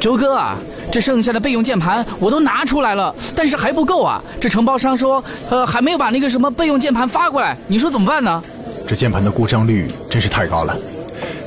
[0.00, 0.56] 周哥啊，
[0.90, 4.20] 这剩下的备用键盘我都拿出来了，但是还不够啊。
[4.40, 8.42] 这承包商说，呃，还没有把那个什么备用键盘发过来，你说怎么办呢？
[8.88, 10.76] 这键盘的故障率真是太高了，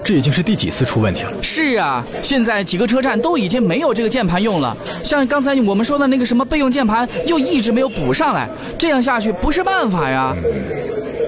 [0.03, 1.31] 这已经是第几次出问题了？
[1.41, 8.47] 是啊，现在几个车站都已经没有这个键盘用了，像刚才我们说的那个什么备用键盘，又一直没有补上来，
[8.77, 10.33] 这样下去不是办法呀。
[10.37, 10.43] 嗯、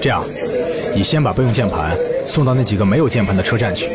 [0.01, 0.23] 这样，
[0.95, 1.95] 你先把备用键盘
[2.25, 3.89] 送到那几个没有键盘的车站去，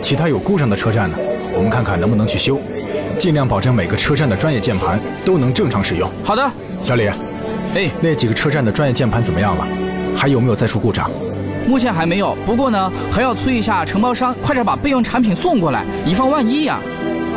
[0.00, 1.16] 其他有故障的车站呢，
[1.54, 2.60] 我们看看能不能去修，
[3.18, 6.08] 尽量保证每个车站的专业键盘都能正常使用。
[6.22, 7.08] 好的，小李，
[7.74, 9.66] 哎，那几个车站的专业键盘怎么样了？
[10.16, 11.10] 还有没有再出故障？
[11.66, 16.80] 目前还没有，不过呢，还要催一下承包商，快点把备用产品送过来，以防万一呀。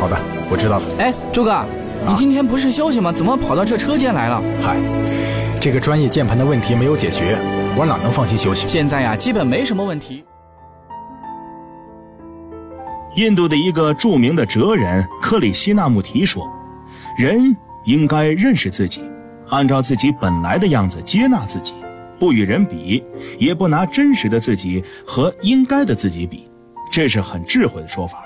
[0.00, 0.18] 好的，
[0.50, 0.84] 我知道了。
[0.98, 1.66] 哎，周哥，啊、
[2.08, 3.12] 你今天不是休息吗？
[3.12, 4.42] 怎么跑到这车间来了？
[4.62, 4.76] 嗨，
[5.60, 7.38] 这个专业键盘的问题没有解决，
[7.76, 8.66] 我哪能放心休息？
[8.66, 10.24] 现在呀，基本没什么问题。
[13.16, 16.44] 印度的一个著名的哲人克里希那穆提说
[17.16, 19.02] ：“人应该认识自己，
[19.50, 21.74] 按照自己本来的样子接纳自己。”
[22.18, 23.02] 不与人比，
[23.38, 26.48] 也不拿真实的自己和应该的自己比，
[26.90, 28.22] 这是很智慧的说法。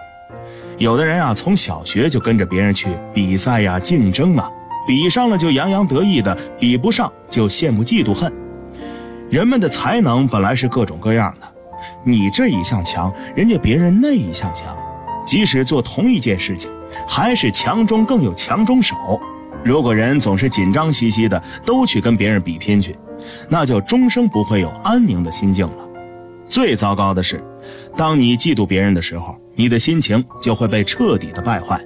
[0.78, 4.49] 有的人啊，从小学就跟着别人去比赛呀、竞争啊，
[4.86, 8.32] 比上了就洋洋得意的，比不上就羡慕嫉妒恨。
[9.28, 11.47] 人们的才能本来是各种各样的，
[12.05, 14.76] 你这一项强，人家别人那一项强，
[15.26, 16.70] 即使做同一件事情，
[17.07, 18.95] 还是强中更有强中手。
[19.64, 22.97] 如果人总是紧张兮兮的，都去跟别人比拼去。
[23.48, 25.88] 那就终生不会有安宁的心境了。
[26.48, 27.42] 最糟糕的是，
[27.96, 31.78] 当你嫉妒别人的时候，你的心情就会被彻底的败坏，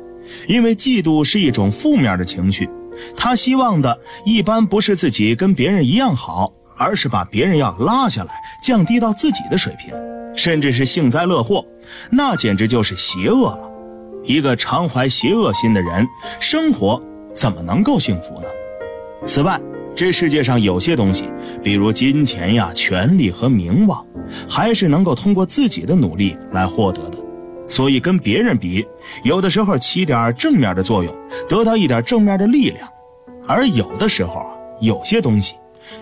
[0.47, 2.69] 因为嫉妒是一种负面的情绪。
[3.17, 9.95] 他希望的一般不是自己跟别人一样好，而是把别人要拉下来，降低到自己的水平，
[10.37, 11.65] 甚至是幸灾乐祸，
[12.11, 13.71] 那简直就是邪恶了。
[14.25, 16.07] 一个常怀邪恶心的人，
[16.39, 17.03] 生活
[17.33, 18.47] 怎么能够幸福呢？
[19.25, 19.61] 此外，
[19.95, 21.25] 这世界上有些东西，
[21.63, 24.05] 比如金钱呀、权力和名望，
[24.49, 27.19] 还是能够通过自己的努力来获得的。
[27.69, 28.85] 所以跟别人比，
[29.23, 31.15] 有的时候起点正面的作用，
[31.49, 32.87] 得到一点正面的力量；
[33.47, 35.55] 而有的时候，有些东西，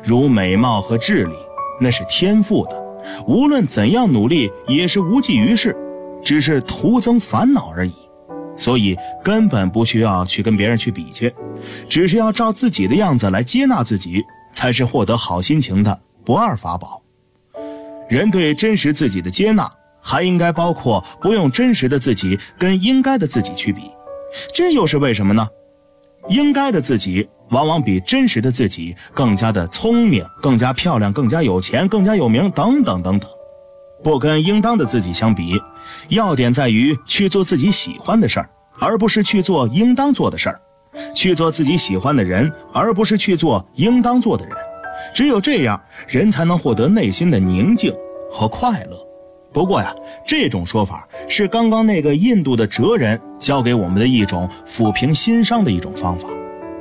[0.03, 1.35] 如美貌和智力，
[1.81, 2.83] 那是天赋的，
[3.27, 5.77] 无论怎样努力也是无济于事，
[6.25, 7.93] 只是徒增烦恼而已。
[8.61, 8.95] 所以
[9.25, 11.35] 根本不需要去跟别人去比去，
[11.89, 17.03] 只是要照自己的样子来接纳自己，才是获得好心情的不二法宝。
[18.11, 19.67] 人对真实自己的接纳，
[20.03, 23.91] 还应该包括不用真实的自己跟应该的自己去比。
[24.53, 25.49] 这又是为什么呢？
[26.29, 33.31] 应该的自己往往比真实的自己更加的聪明、更加漂亮、更加有钱、更加有名等等等等。
[34.05, 35.59] 不跟应当的自己相比，
[36.09, 38.49] 要点在于去做自己喜欢的事儿，
[38.81, 40.55] 而不是去做应当做的事儿；
[41.15, 44.55] 去做自己喜欢的人，而不是去做应当做的人。
[45.15, 47.93] 只有这样，人才能获得内心的宁静
[48.31, 48.97] 和快乐。
[49.53, 49.93] 不过呀，
[50.27, 56.29] 这种说法是刚刚那个印度的哲人教给我们的一种抚平心伤的一种方法。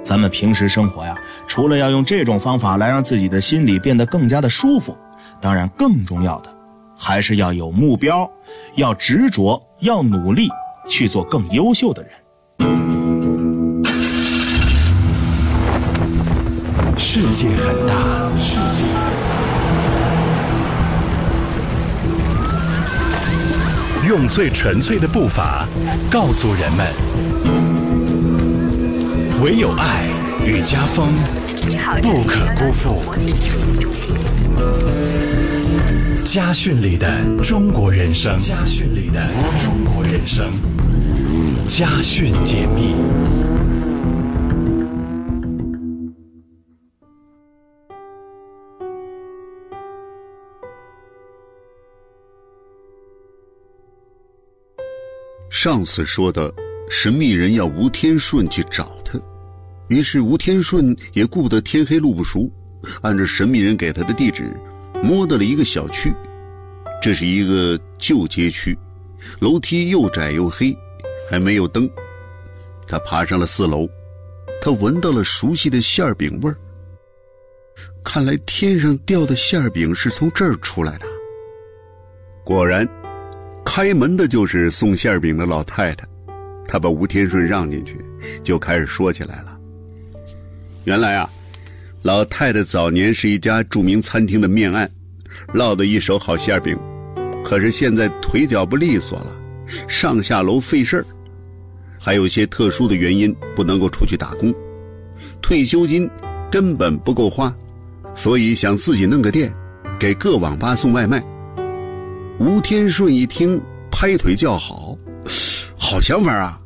[0.04, 1.18] 咱们平时生活呀，
[1.48, 4.96] 除了要用这种方法来让自己的心里变得更加的舒服，
[5.42, 6.56] 当然更重要的。
[7.02, 8.30] 还是要有目标，
[8.76, 10.50] 要执着，要努力
[10.90, 12.12] 去做更优秀的人。
[16.98, 17.96] 世界很大，
[18.38, 18.84] 世界
[24.08, 25.66] 用最纯粹的步伐
[26.12, 26.86] 告诉人们：
[29.42, 30.10] 唯有爱
[30.46, 31.14] 与家风
[32.02, 33.02] 不可辜负。
[36.24, 37.08] 家训里的
[37.44, 40.52] 中国人生，家训里的中国人生，
[41.68, 42.94] 家训解密。
[55.50, 56.54] 上次说的
[56.90, 59.20] 神秘人要吴天顺去找他，
[59.88, 62.50] 于是吴天顺也顾得天黑路不熟，
[63.02, 64.44] 按照神秘人给他的地址。
[65.02, 66.14] 摸到了一个小区，
[67.02, 68.78] 这是一个旧街区，
[69.40, 70.76] 楼梯又窄又黑，
[71.30, 71.90] 还没有灯。
[72.88, 73.88] 他爬上了四楼，
[74.62, 76.58] 他闻到了熟悉的馅饼味儿。
[78.04, 81.06] 看来天上掉的馅饼是从这儿出来的。
[82.44, 82.88] 果然，
[83.64, 86.08] 开门的就是送馅饼的老太太。
[86.68, 88.04] 她把吴天顺让进去，
[88.44, 89.60] 就开始说起来了。
[90.84, 91.30] 原来啊。
[92.04, 94.90] 老太太早年是一家著名餐厅的面案，
[95.54, 96.78] 烙的一手好馅饼，
[97.44, 99.42] 可是现在腿脚不利索了，
[99.86, 101.06] 上下楼费事儿，
[102.00, 104.54] 还有些特殊的原因不能够出去打工，
[105.42, 106.10] 退休金
[106.50, 107.54] 根本不够花，
[108.16, 109.54] 所以想自己弄个店，
[110.00, 111.22] 给各网吧送外卖。
[112.40, 114.98] 吴天顺一听，拍腿叫好，
[115.78, 116.62] 好想法啊，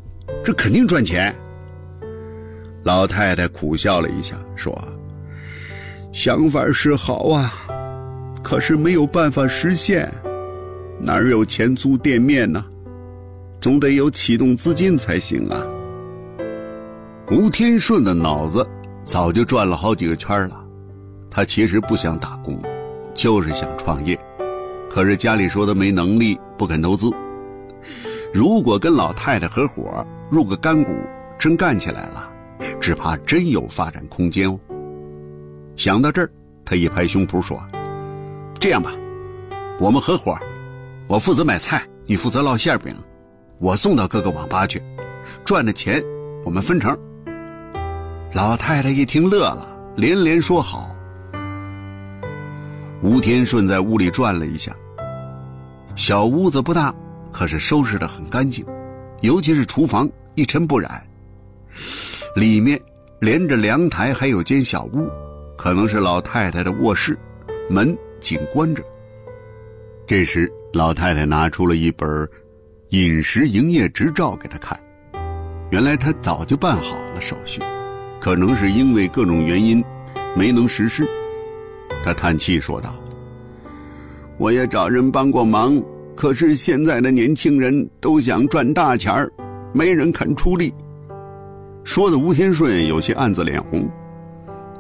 [0.45, 1.34] 这肯定赚钱。
[2.84, 4.71] 老太太苦笑了一下，说。
[6.14, 7.51] 想法是好啊，
[8.43, 10.07] 可是没有办法实现，
[10.99, 12.64] 哪有钱租店面呢？
[13.59, 15.57] 总得有启动资金才行啊。
[17.32, 18.64] 吴天顺的脑子
[19.01, 20.64] 早就转了好几个圈了，
[21.32, 22.61] 他其实不想打工，
[23.16, 24.16] 就是想创业，
[24.88, 27.09] 可是家里说他没能力，不肯投资。
[28.32, 30.91] 如果跟老太太合伙入个干股，
[31.39, 32.32] 真干起来了，
[32.80, 34.59] 只怕真有发展空间哦。
[35.76, 36.30] 想到这儿，
[36.63, 37.61] 他一拍胸脯说
[38.59, 38.91] ：“这样吧，
[39.80, 40.38] 我们合伙，
[41.07, 42.95] 我负责买菜，你负责烙馅饼，
[43.59, 44.82] 我送到各个网吧去，
[45.43, 46.01] 赚的钱
[46.45, 46.97] 我们分成。”
[48.34, 50.89] 老太太一听乐了，连连说好。
[53.01, 54.71] 吴天顺在屋里转了一下，
[55.95, 56.93] 小屋子不大，
[57.32, 58.65] 可是收拾得很干净，
[59.21, 60.89] 尤其是厨房一尘不染，
[62.36, 62.80] 里面
[63.19, 65.09] 连着凉台，还有间小屋。
[65.64, 67.18] 可能是老太太的卧室，
[67.70, 68.84] 门紧关着。
[70.05, 72.28] 这时，老太太拿出了一本
[72.89, 74.78] 饮食营业执照给他看。
[75.72, 77.61] 原来他早就办好了手续，
[78.20, 79.82] 可能是因为各种原因
[80.36, 81.07] 没能实施。
[82.03, 82.93] 他叹气说道
[84.38, 85.82] ：“我也找人帮过忙，
[86.14, 89.32] 可是现在的年轻人都想赚大钱儿，
[89.72, 90.74] 没人肯出力。”
[91.86, 93.89] 说的吴天顺有些暗自脸红，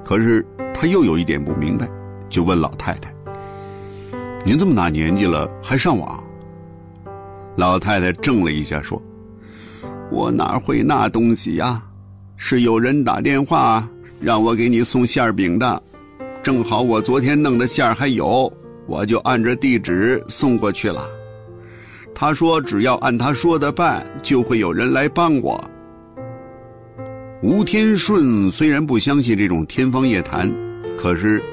[0.03, 0.45] 可是。
[0.73, 1.89] 他又有一点不明白，
[2.27, 3.13] 就问老太太
[4.43, 6.21] ：“您这么大年纪了还上网？”
[7.55, 9.01] 老太太怔了一下，说
[10.11, 11.81] ：“我哪会那东西呀？
[12.35, 13.87] 是有人打电话
[14.19, 15.83] 让我给你送馅饼的，
[16.41, 18.51] 正好我昨天弄的馅还有，
[18.87, 21.01] 我就按着地址送过去了。
[22.13, 25.63] 他说只要按他说的办，就会有人来帮我。”
[27.43, 30.49] 吴天顺虽然不相信这种天方夜谭，
[30.97, 31.43] 可是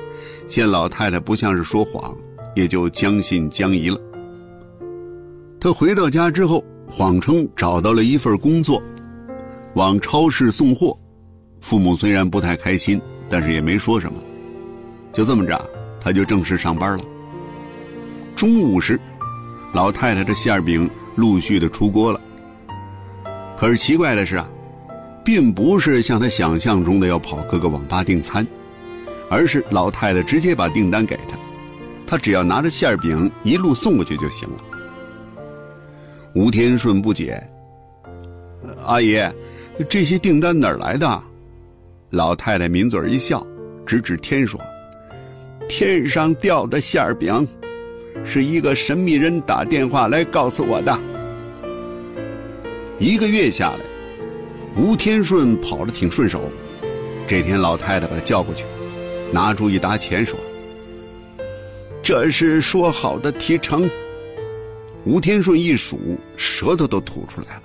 [0.46, 2.16] 见老太太不像是说谎，
[2.54, 4.00] 也就将信将疑了。
[5.58, 8.80] 他回到家之后，谎称找到了一份工作，
[9.74, 10.96] 往超市送货。
[11.60, 14.16] 父母虽然不太开心，但是也没说什么。
[15.12, 15.60] 就这么着，
[16.00, 17.04] 他就正式上班了。
[18.36, 18.96] 中午时，
[19.74, 22.20] 老太太的馅饼陆续的出锅了。
[23.58, 24.48] 可是奇怪的是啊，
[25.24, 28.46] 并不是像他想象中的要跑各个网吧订餐，
[29.28, 31.38] 而是老太太直接把订单给他，
[32.06, 34.56] 他只要拿着馅饼一路送过去就行了。
[36.34, 37.42] 吴天顺不解
[38.86, 39.18] ：“阿姨，
[39.88, 41.22] 这些订单哪儿来的？”
[42.10, 43.46] 老太太抿嘴一笑，
[43.86, 44.60] 指指天说
[45.68, 47.46] ：“天上掉的馅饼。”
[48.22, 51.00] 是一个神秘人打电话来告诉我的。
[52.98, 53.80] 一个月下来，
[54.76, 56.50] 吴天顺跑得挺顺手。
[57.26, 58.64] 这天，老太太把他叫过去，
[59.32, 60.38] 拿出一沓钱说
[62.02, 63.88] ：“这是说好的提成。”
[65.06, 65.98] 吴天顺一数，
[66.36, 67.62] 舌头都吐出来了。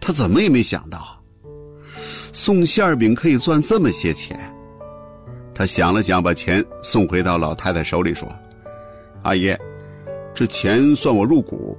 [0.00, 1.22] 他怎么也没想到，
[2.32, 4.38] 送馅饼可以赚这么些钱。
[5.54, 8.28] 他想了想，把钱送回到老太太手里，说。
[9.22, 9.56] 阿姨，
[10.34, 11.76] 这钱算我入股，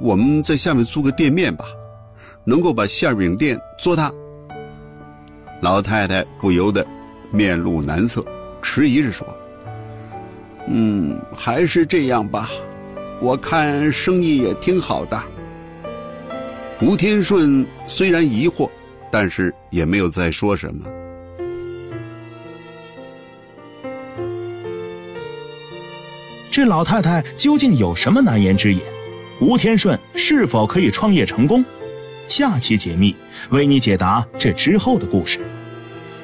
[0.00, 1.64] 我们在下面租个店面吧，
[2.44, 4.12] 能够把馅饼店做大。
[5.60, 6.84] 老太太不由得
[7.30, 8.24] 面露难色，
[8.60, 9.26] 迟疑着说
[10.68, 12.48] ：“嗯，还是这样吧，
[13.20, 15.22] 我看生意也挺好的。”
[16.82, 18.68] 吴天顺虽然疑惑，
[19.10, 20.84] 但是也没有再说什么。
[26.50, 28.80] 这老太太究竟有什么难言之隐？
[29.40, 31.64] 吴天顺是否可以创业成功？
[32.32, 33.14] 下期解密
[33.50, 35.38] 为你解答这之后的故事。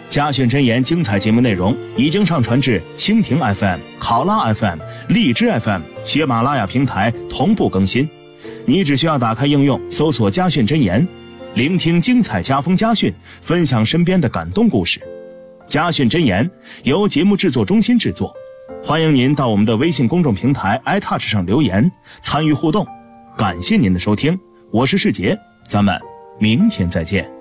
[0.09, 4.79] 嘉选真言精彩节目内容已经上传至蜻蜓 FM、考拉 FM、
[5.11, 8.09] 荔枝 FM、喜马拉雅平台同步更新。
[8.65, 11.07] 你只需要打开应用，搜索“家训真言”，
[11.55, 14.99] 聆听精彩家风家训，分享身边的感动故事。
[15.69, 16.51] 家训真言
[16.85, 18.35] 由节目制作中心制作。
[18.83, 21.93] 欢迎您到我们的微信公众平台 iTouch 上留言
[22.23, 22.87] 参与互动，
[23.37, 24.39] 感谢您的收听，
[24.71, 25.39] 我是世杰，
[25.69, 26.01] 咱们
[26.39, 27.38] 明天再见。